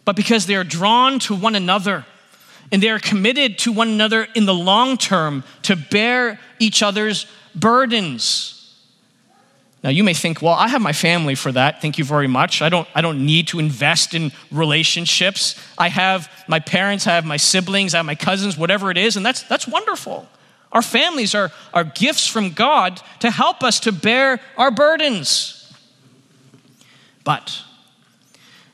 but 0.05 0.15
because 0.15 0.45
they 0.45 0.55
are 0.55 0.63
drawn 0.63 1.19
to 1.19 1.35
one 1.35 1.55
another 1.55 2.05
and 2.71 2.83
they 2.83 2.89
are 2.89 2.99
committed 2.99 3.57
to 3.59 3.71
one 3.71 3.89
another 3.89 4.27
in 4.35 4.45
the 4.45 4.53
long 4.53 4.97
term 4.97 5.43
to 5.63 5.75
bear 5.75 6.39
each 6.59 6.83
other's 6.83 7.25
burdens. 7.55 8.55
Now 9.83 9.89
you 9.89 10.03
may 10.03 10.13
think, 10.13 10.41
well, 10.41 10.53
I 10.53 10.67
have 10.67 10.81
my 10.81 10.91
family 10.91 11.35
for 11.35 11.51
that. 11.53 11.81
Thank 11.81 11.97
you 11.97 12.03
very 12.03 12.27
much. 12.27 12.61
I 12.61 12.69
don't, 12.69 12.87
I 12.93 13.01
don't 13.01 13.25
need 13.25 13.47
to 13.49 13.59
invest 13.59 14.13
in 14.13 14.31
relationships. 14.51 15.59
I 15.77 15.87
have 15.87 16.29
my 16.47 16.59
parents, 16.59 17.07
I 17.07 17.11
have 17.11 17.25
my 17.25 17.37
siblings, 17.37 17.93
I 17.93 17.97
have 17.97 18.05
my 18.05 18.15
cousins, 18.15 18.57
whatever 18.57 18.91
it 18.91 18.97
is, 18.97 19.15
and 19.15 19.25
that's, 19.25 19.43
that's 19.43 19.67
wonderful. 19.67 20.27
Our 20.71 20.81
families 20.81 21.33
are, 21.33 21.51
are 21.73 21.83
gifts 21.83 22.27
from 22.27 22.51
God 22.51 23.01
to 23.21 23.31
help 23.31 23.63
us 23.63 23.79
to 23.81 23.91
bear 23.91 24.39
our 24.57 24.69
burdens. 24.69 25.73
But 27.23 27.63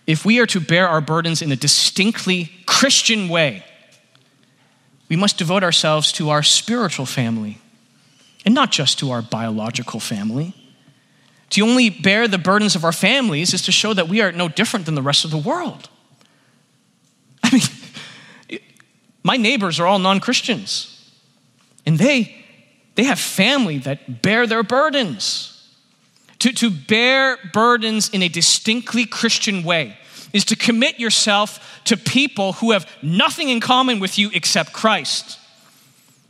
if 0.08 0.26
we 0.26 0.40
are 0.40 0.46
to 0.48 0.60
bear 0.60 0.88
our 0.88 1.02
burdens 1.02 1.42
in 1.42 1.52
a 1.52 1.56
distinctly 1.56 2.52
Christian 2.66 3.30
way, 3.30 3.64
we 5.10 5.16
must 5.16 5.38
devote 5.38 5.64
ourselves 5.64 6.12
to 6.14 6.30
our 6.30 6.44
spiritual 6.44 7.06
family 7.06 7.60
and 8.46 8.54
not 8.54 8.72
just 8.72 9.00
to 9.00 9.12
our 9.12 9.22
biological 9.22 10.00
family. 10.00 10.54
To 11.52 11.62
only 11.62 11.90
bear 11.90 12.28
the 12.28 12.38
burdens 12.38 12.76
of 12.76 12.84
our 12.84 12.92
families 12.92 13.54
is 13.54 13.62
to 13.64 13.72
show 13.72 13.94
that 13.94 14.08
we 14.08 14.22
are 14.22 14.32
no 14.32 14.48
different 14.48 14.86
than 14.86 14.96
the 14.96 15.02
rest 15.02 15.26
of 15.26 15.32
the 15.32 15.38
world. 15.38 15.90
I 17.44 17.50
mean, 17.52 18.60
my 19.24 19.38
neighbors 19.38 19.80
are 19.80 19.86
all 19.86 20.00
non 20.00 20.20
Christians, 20.20 21.12
and 21.86 21.98
they, 22.00 22.36
they 22.96 23.04
have 23.04 23.20
family 23.20 23.78
that 23.80 24.22
bear 24.22 24.48
their 24.48 24.64
burdens. 24.64 25.52
To, 26.40 26.52
to 26.52 26.70
bear 26.70 27.38
burdens 27.54 28.10
in 28.10 28.22
a 28.22 28.28
distinctly 28.28 29.06
Christian 29.06 29.64
way 29.64 29.98
is 30.36 30.44
to 30.44 30.56
commit 30.58 31.00
yourself 31.00 31.82
to 31.86 31.96
people 31.96 32.52
who 32.54 32.72
have 32.72 32.86
nothing 33.02 33.48
in 33.48 33.62
common 33.62 34.02
with 34.02 34.20
you 34.20 34.30
except 34.34 34.74
Christ. 34.74 35.40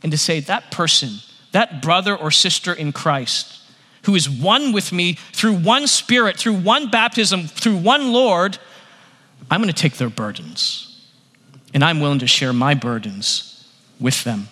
And 0.00 0.12
to 0.12 0.16
say, 0.16 0.38
that 0.38 0.70
person, 0.70 1.14
that 1.50 1.82
brother 1.82 2.16
or 2.16 2.30
sister 2.30 2.72
in 2.72 2.92
Christ, 2.92 3.60
who 4.04 4.14
is 4.14 4.30
one 4.30 4.72
with 4.72 4.92
me 4.92 5.14
through 5.32 5.54
one 5.54 5.88
spirit, 5.88 6.36
through 6.36 6.54
one 6.54 6.88
baptism, 6.88 7.48
through 7.48 7.78
one 7.78 8.12
Lord, 8.12 8.58
I'm 9.50 9.60
going 9.60 9.74
to 9.74 9.82
take 9.82 9.96
their 9.96 10.08
burdens. 10.08 11.04
And 11.74 11.82
I'm 11.82 11.98
willing 11.98 12.20
to 12.20 12.28
share 12.28 12.52
my 12.52 12.74
burdens 12.74 13.68
with 13.98 14.22
them. 14.22 14.46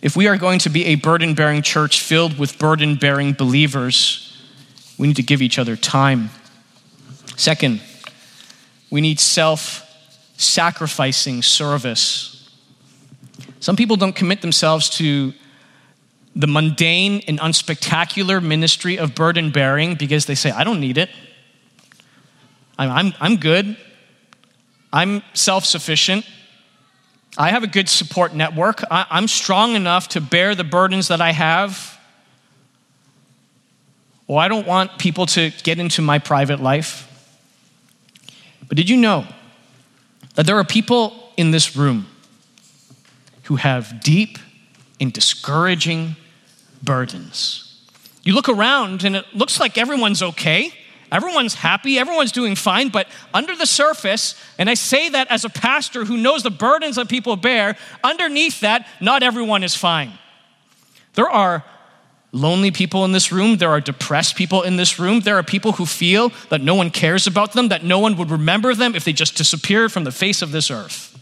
If 0.00 0.16
we 0.16 0.28
are 0.28 0.38
going 0.38 0.60
to 0.60 0.70
be 0.70 0.86
a 0.86 0.94
burden 0.94 1.34
bearing 1.34 1.60
church 1.60 2.00
filled 2.00 2.38
with 2.38 2.58
burden 2.58 2.94
bearing 2.94 3.34
believers, 3.34 4.34
we 4.96 5.08
need 5.08 5.16
to 5.16 5.22
give 5.22 5.42
each 5.42 5.58
other 5.58 5.76
time. 5.76 6.30
Second, 7.36 7.82
we 8.90 9.00
need 9.00 9.20
self 9.20 9.84
sacrificing 10.36 11.42
service. 11.42 12.34
Some 13.60 13.76
people 13.76 13.96
don't 13.96 14.14
commit 14.14 14.40
themselves 14.40 14.88
to 14.98 15.32
the 16.36 16.46
mundane 16.46 17.22
and 17.26 17.40
unspectacular 17.40 18.42
ministry 18.42 18.98
of 18.98 19.14
burden 19.14 19.50
bearing 19.50 19.96
because 19.96 20.26
they 20.26 20.36
say, 20.36 20.50
I 20.50 20.62
don't 20.62 20.78
need 20.78 20.96
it. 20.96 21.10
I'm, 22.78 22.90
I'm, 22.90 23.14
I'm 23.20 23.36
good. 23.36 23.76
I'm 24.92 25.22
self 25.34 25.64
sufficient. 25.64 26.24
I 27.36 27.50
have 27.50 27.62
a 27.62 27.66
good 27.66 27.88
support 27.88 28.34
network. 28.34 28.82
I, 28.90 29.06
am 29.10 29.28
strong 29.28 29.74
enough 29.74 30.08
to 30.08 30.20
bear 30.20 30.54
the 30.54 30.64
burdens 30.64 31.08
that 31.08 31.20
I 31.20 31.32
have. 31.32 31.98
Well, 34.26 34.38
I 34.38 34.48
don't 34.48 34.66
want 34.66 34.98
people 34.98 35.26
to 35.26 35.50
get 35.62 35.78
into 35.78 36.02
my 36.02 36.18
private 36.18 36.60
life. 36.60 37.07
But 38.68 38.76
did 38.76 38.88
you 38.88 38.96
know 38.96 39.26
that 40.34 40.46
there 40.46 40.56
are 40.56 40.64
people 40.64 41.32
in 41.36 41.50
this 41.50 41.76
room 41.76 42.06
who 43.44 43.56
have 43.56 44.00
deep 44.00 44.38
and 45.00 45.12
discouraging 45.12 46.16
burdens? 46.82 47.64
You 48.22 48.34
look 48.34 48.48
around 48.48 49.04
and 49.04 49.16
it 49.16 49.24
looks 49.34 49.58
like 49.58 49.78
everyone's 49.78 50.22
okay. 50.22 50.72
Everyone's 51.10 51.54
happy, 51.54 51.98
everyone's 51.98 52.32
doing 52.32 52.54
fine, 52.54 52.90
but 52.90 53.08
under 53.32 53.56
the 53.56 53.64
surface, 53.64 54.34
and 54.58 54.68
I 54.68 54.74
say 54.74 55.08
that 55.08 55.30
as 55.30 55.42
a 55.42 55.48
pastor 55.48 56.04
who 56.04 56.18
knows 56.18 56.42
the 56.42 56.50
burdens 56.50 56.96
that 56.96 57.08
people 57.08 57.34
bear, 57.36 57.78
underneath 58.04 58.60
that, 58.60 58.86
not 59.00 59.22
everyone 59.22 59.64
is 59.64 59.74
fine. 59.74 60.12
There 61.14 61.30
are 61.30 61.64
lonely 62.32 62.70
people 62.70 63.04
in 63.04 63.12
this 63.12 63.32
room, 63.32 63.56
there 63.56 63.70
are 63.70 63.80
depressed 63.80 64.36
people 64.36 64.62
in 64.62 64.76
this 64.76 64.98
room, 64.98 65.20
there 65.20 65.36
are 65.36 65.42
people 65.42 65.72
who 65.72 65.86
feel 65.86 66.30
that 66.50 66.60
no 66.60 66.74
one 66.74 66.90
cares 66.90 67.26
about 67.26 67.52
them, 67.52 67.68
that 67.68 67.84
no 67.84 67.98
one 67.98 68.16
would 68.16 68.30
remember 68.30 68.74
them 68.74 68.94
if 68.94 69.04
they 69.04 69.12
just 69.12 69.36
disappeared 69.36 69.92
from 69.92 70.04
the 70.04 70.12
face 70.12 70.42
of 70.42 70.52
this 70.52 70.70
earth. 70.70 71.18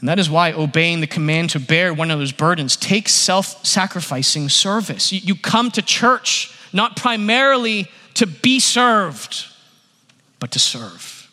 And 0.00 0.08
that 0.10 0.18
is 0.18 0.28
why 0.28 0.52
obeying 0.52 1.00
the 1.00 1.06
command 1.06 1.50
to 1.50 1.58
bear 1.60 1.94
one 1.94 2.08
those 2.08 2.32
burdens 2.32 2.76
takes 2.76 3.12
self 3.12 3.64
sacrificing 3.64 4.50
service. 4.50 5.12
You 5.12 5.34
come 5.34 5.70
to 5.70 5.80
church 5.80 6.54
not 6.74 6.96
primarily 6.96 7.90
to 8.14 8.26
be 8.26 8.60
served, 8.60 9.46
but 10.40 10.50
to 10.50 10.58
serve, 10.58 11.30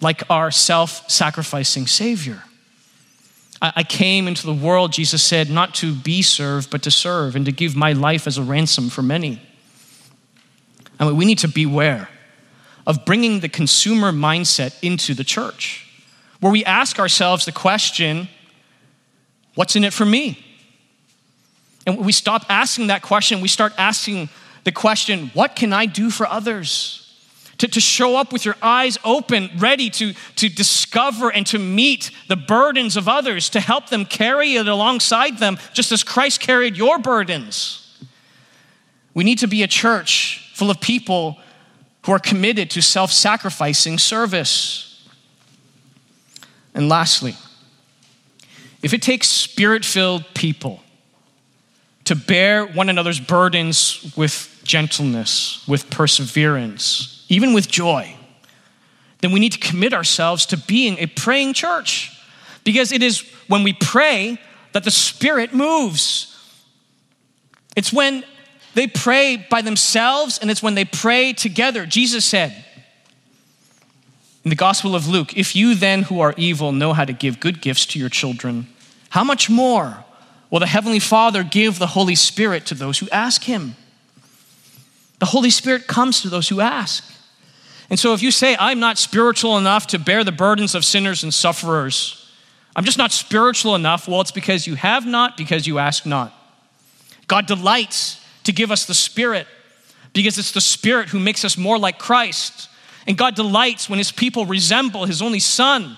like 0.00 0.22
our 0.30 0.52
self 0.52 1.10
sacrificing 1.10 1.88
Savior. 1.88 2.44
I 3.62 3.84
came 3.84 4.28
into 4.28 4.46
the 4.46 4.52
world, 4.52 4.92
Jesus 4.92 5.22
said, 5.22 5.48
not 5.48 5.74
to 5.76 5.94
be 5.94 6.20
served, 6.20 6.70
but 6.70 6.82
to 6.82 6.90
serve 6.90 7.34
and 7.36 7.46
to 7.46 7.52
give 7.52 7.74
my 7.74 7.92
life 7.92 8.26
as 8.26 8.36
a 8.36 8.42
ransom 8.42 8.90
for 8.90 9.02
many. 9.02 9.40
I 11.00 11.06
mean, 11.06 11.16
we 11.16 11.24
need 11.24 11.38
to 11.38 11.48
beware 11.48 12.08
of 12.86 13.04
bringing 13.04 13.40
the 13.40 13.48
consumer 13.48 14.12
mindset 14.12 14.78
into 14.82 15.14
the 15.14 15.24
church, 15.24 15.90
where 16.40 16.52
we 16.52 16.64
ask 16.64 16.98
ourselves 16.98 17.46
the 17.46 17.52
question, 17.52 18.28
what's 19.54 19.74
in 19.74 19.84
it 19.84 19.92
for 19.92 20.04
me? 20.04 20.38
And 21.86 21.98
we 21.98 22.12
stop 22.12 22.44
asking 22.48 22.88
that 22.88 23.02
question, 23.02 23.40
we 23.40 23.48
start 23.48 23.72
asking 23.78 24.28
the 24.64 24.72
question, 24.72 25.30
what 25.34 25.56
can 25.56 25.72
I 25.72 25.86
do 25.86 26.10
for 26.10 26.26
others? 26.26 27.05
To, 27.58 27.68
to 27.68 27.80
show 27.80 28.16
up 28.16 28.34
with 28.34 28.44
your 28.44 28.56
eyes 28.60 28.98
open, 29.02 29.50
ready 29.56 29.88
to, 29.88 30.12
to 30.36 30.48
discover 30.50 31.32
and 31.32 31.46
to 31.46 31.58
meet 31.58 32.10
the 32.28 32.36
burdens 32.36 32.98
of 32.98 33.08
others, 33.08 33.48
to 33.50 33.60
help 33.60 33.88
them 33.88 34.04
carry 34.04 34.56
it 34.56 34.68
alongside 34.68 35.38
them, 35.38 35.56
just 35.72 35.90
as 35.90 36.02
Christ 36.04 36.40
carried 36.40 36.76
your 36.76 36.98
burdens. 36.98 37.82
We 39.14 39.24
need 39.24 39.38
to 39.38 39.48
be 39.48 39.62
a 39.62 39.66
church 39.66 40.50
full 40.52 40.70
of 40.70 40.82
people 40.82 41.38
who 42.04 42.12
are 42.12 42.18
committed 42.18 42.70
to 42.70 42.82
self 42.82 43.10
sacrificing 43.10 43.98
service. 43.98 45.08
And 46.74 46.90
lastly, 46.90 47.34
if 48.82 48.92
it 48.92 49.00
takes 49.00 49.28
spirit 49.28 49.84
filled 49.84 50.24
people 50.34 50.82
to 52.04 52.14
bear 52.14 52.66
one 52.66 52.88
another's 52.88 53.18
burdens 53.18 54.14
with 54.16 54.60
gentleness, 54.62 55.66
with 55.66 55.90
perseverance, 55.90 57.15
even 57.28 57.52
with 57.52 57.68
joy, 57.68 58.16
then 59.20 59.32
we 59.32 59.40
need 59.40 59.52
to 59.52 59.58
commit 59.58 59.92
ourselves 59.92 60.46
to 60.46 60.56
being 60.56 60.98
a 60.98 61.06
praying 61.06 61.54
church. 61.54 62.12
Because 62.64 62.92
it 62.92 63.02
is 63.02 63.20
when 63.48 63.62
we 63.62 63.72
pray 63.72 64.38
that 64.72 64.84
the 64.84 64.90
Spirit 64.90 65.54
moves. 65.54 66.32
It's 67.76 67.92
when 67.92 68.24
they 68.74 68.86
pray 68.86 69.36
by 69.48 69.62
themselves 69.62 70.38
and 70.38 70.50
it's 70.50 70.62
when 70.62 70.74
they 70.74 70.84
pray 70.84 71.32
together. 71.32 71.86
Jesus 71.86 72.24
said 72.24 72.64
in 74.44 74.50
the 74.50 74.56
Gospel 74.56 74.94
of 74.94 75.08
Luke, 75.08 75.36
If 75.36 75.56
you 75.56 75.74
then 75.74 76.02
who 76.02 76.20
are 76.20 76.34
evil 76.36 76.72
know 76.72 76.92
how 76.92 77.04
to 77.04 77.12
give 77.12 77.40
good 77.40 77.60
gifts 77.60 77.86
to 77.86 77.98
your 77.98 78.08
children, 78.08 78.68
how 79.10 79.24
much 79.24 79.48
more? 79.48 80.04
Will 80.50 80.60
the 80.60 80.66
Heavenly 80.66 81.00
Father 81.00 81.42
give 81.42 81.78
the 81.78 81.88
Holy 81.88 82.14
Spirit 82.14 82.66
to 82.66 82.74
those 82.74 82.98
who 82.98 83.08
ask 83.10 83.44
Him? 83.44 83.74
The 85.18 85.26
Holy 85.26 85.50
Spirit 85.50 85.86
comes 85.86 86.20
to 86.20 86.28
those 86.28 86.48
who 86.48 86.60
ask. 86.60 87.15
And 87.88 87.98
so 87.98 88.14
if 88.14 88.22
you 88.22 88.30
say, 88.30 88.56
I'm 88.58 88.80
not 88.80 88.98
spiritual 88.98 89.58
enough 89.58 89.86
to 89.88 89.98
bear 89.98 90.24
the 90.24 90.32
burdens 90.32 90.74
of 90.74 90.84
sinners 90.84 91.22
and 91.22 91.32
sufferers, 91.32 92.30
I'm 92.74 92.84
just 92.84 92.98
not 92.98 93.12
spiritual 93.12 93.74
enough, 93.74 94.08
well, 94.08 94.20
it's 94.20 94.32
because 94.32 94.66
you 94.66 94.74
have 94.74 95.06
not, 95.06 95.36
because 95.36 95.66
you 95.66 95.78
ask 95.78 96.04
not. 96.04 96.32
God 97.28 97.46
delights 97.46 98.20
to 98.44 98.52
give 98.52 98.70
us 98.70 98.86
the 98.86 98.94
Spirit 98.94 99.46
because 100.12 100.38
it's 100.38 100.52
the 100.52 100.60
Spirit 100.60 101.08
who 101.08 101.18
makes 101.18 101.44
us 101.44 101.56
more 101.56 101.78
like 101.78 101.98
Christ. 101.98 102.68
And 103.06 103.16
God 103.16 103.34
delights 103.34 103.88
when 103.88 103.98
His 103.98 104.12
people 104.12 104.46
resemble 104.46 105.04
His 105.04 105.22
only 105.22 105.40
Son 105.40 105.96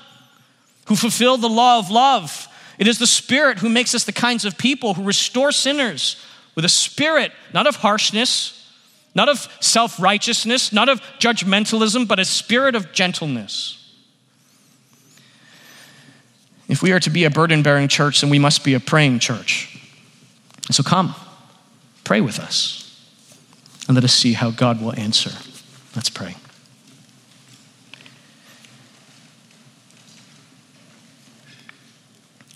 who 0.86 0.96
fulfilled 0.96 1.40
the 1.40 1.48
law 1.48 1.78
of 1.78 1.90
love 1.90 2.48
it 2.78 2.86
is 2.86 2.98
the 2.98 3.06
Spirit 3.06 3.58
who 3.58 3.68
makes 3.68 3.94
us 3.94 4.04
the 4.04 4.12
kinds 4.12 4.44
of 4.44 4.56
people 4.56 4.94
who 4.94 5.02
restore 5.02 5.50
sinners 5.50 6.24
with 6.54 6.64
a 6.64 6.68
spirit, 6.68 7.32
not 7.52 7.66
of 7.66 7.76
harshness, 7.76 8.57
not 9.18 9.28
of 9.28 9.48
self 9.60 10.00
righteousness, 10.00 10.72
not 10.72 10.88
of 10.88 11.02
judgmentalism, 11.18 12.06
but 12.06 12.20
a 12.20 12.24
spirit 12.24 12.76
of 12.76 12.92
gentleness. 12.92 13.74
If 16.68 16.82
we 16.82 16.92
are 16.92 17.00
to 17.00 17.10
be 17.10 17.24
a 17.24 17.30
burden 17.30 17.64
bearing 17.64 17.88
church, 17.88 18.20
then 18.20 18.30
we 18.30 18.38
must 18.38 18.62
be 18.62 18.74
a 18.74 18.80
praying 18.80 19.18
church. 19.18 19.76
So 20.70 20.84
come, 20.84 21.16
pray 22.04 22.20
with 22.20 22.38
us, 22.38 23.10
and 23.88 23.96
let 23.96 24.04
us 24.04 24.14
see 24.14 24.34
how 24.34 24.52
God 24.52 24.80
will 24.80 24.94
answer. 24.94 25.32
Let's 25.96 26.10
pray. 26.10 26.36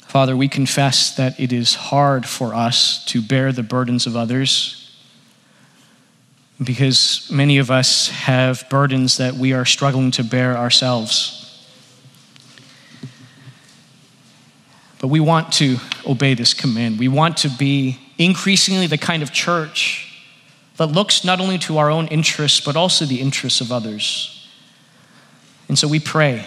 Father, 0.06 0.36
we 0.36 0.46
confess 0.46 1.16
that 1.16 1.40
it 1.40 1.52
is 1.52 1.74
hard 1.74 2.24
for 2.24 2.54
us 2.54 3.04
to 3.06 3.20
bear 3.20 3.50
the 3.50 3.64
burdens 3.64 4.06
of 4.06 4.14
others 4.14 4.82
because 6.64 7.28
many 7.30 7.58
of 7.58 7.70
us 7.70 8.08
have 8.08 8.64
burdens 8.70 9.16
that 9.18 9.34
we 9.34 9.52
are 9.52 9.64
struggling 9.64 10.10
to 10.12 10.24
bear 10.24 10.56
ourselves. 10.56 11.38
But 15.00 15.08
we 15.08 15.20
want 15.20 15.52
to 15.54 15.78
obey 16.06 16.34
this 16.34 16.54
command. 16.54 16.98
We 16.98 17.08
want 17.08 17.38
to 17.38 17.48
be 17.48 17.98
increasingly 18.18 18.86
the 18.86 18.98
kind 18.98 19.22
of 19.22 19.32
church 19.32 20.08
that 20.76 20.86
looks 20.86 21.24
not 21.24 21.40
only 21.40 21.58
to 21.58 21.78
our 21.78 21.90
own 21.90 22.06
interests, 22.08 22.60
but 22.60 22.76
also 22.76 23.04
the 23.04 23.20
interests 23.20 23.60
of 23.60 23.72
others. 23.72 24.48
And 25.68 25.78
so 25.78 25.88
we 25.88 26.00
pray, 26.00 26.46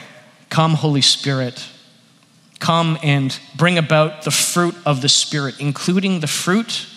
Come, 0.50 0.76
Holy 0.76 1.02
Spirit 1.02 1.68
come 2.60 2.98
and 3.04 3.38
bring 3.56 3.78
about 3.78 4.24
the 4.24 4.32
fruit 4.32 4.76
of 4.86 5.02
the 5.02 5.10
Spirit, 5.10 5.56
including 5.60 6.20
the 6.20 6.28
fruit 6.28 6.88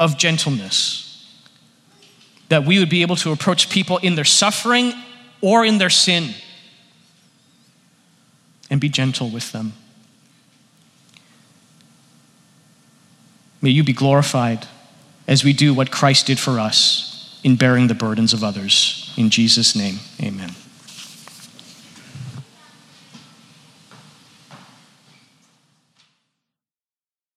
of 0.00 0.18
gentleness. 0.18 1.07
That 2.48 2.64
we 2.64 2.78
would 2.78 2.88
be 2.88 3.02
able 3.02 3.16
to 3.16 3.32
approach 3.32 3.68
people 3.68 3.98
in 3.98 4.14
their 4.14 4.24
suffering 4.24 4.92
or 5.40 5.64
in 5.64 5.78
their 5.78 5.90
sin 5.90 6.34
and 8.70 8.80
be 8.80 8.88
gentle 8.88 9.30
with 9.30 9.52
them. 9.52 9.72
May 13.60 13.70
you 13.70 13.82
be 13.82 13.92
glorified 13.92 14.66
as 15.26 15.44
we 15.44 15.52
do 15.52 15.74
what 15.74 15.90
Christ 15.90 16.26
did 16.26 16.38
for 16.38 16.60
us 16.60 17.40
in 17.42 17.56
bearing 17.56 17.86
the 17.86 17.94
burdens 17.94 18.32
of 18.32 18.44
others. 18.44 19.12
In 19.16 19.30
Jesus' 19.30 19.74
name, 19.74 19.98
amen. 20.22 20.54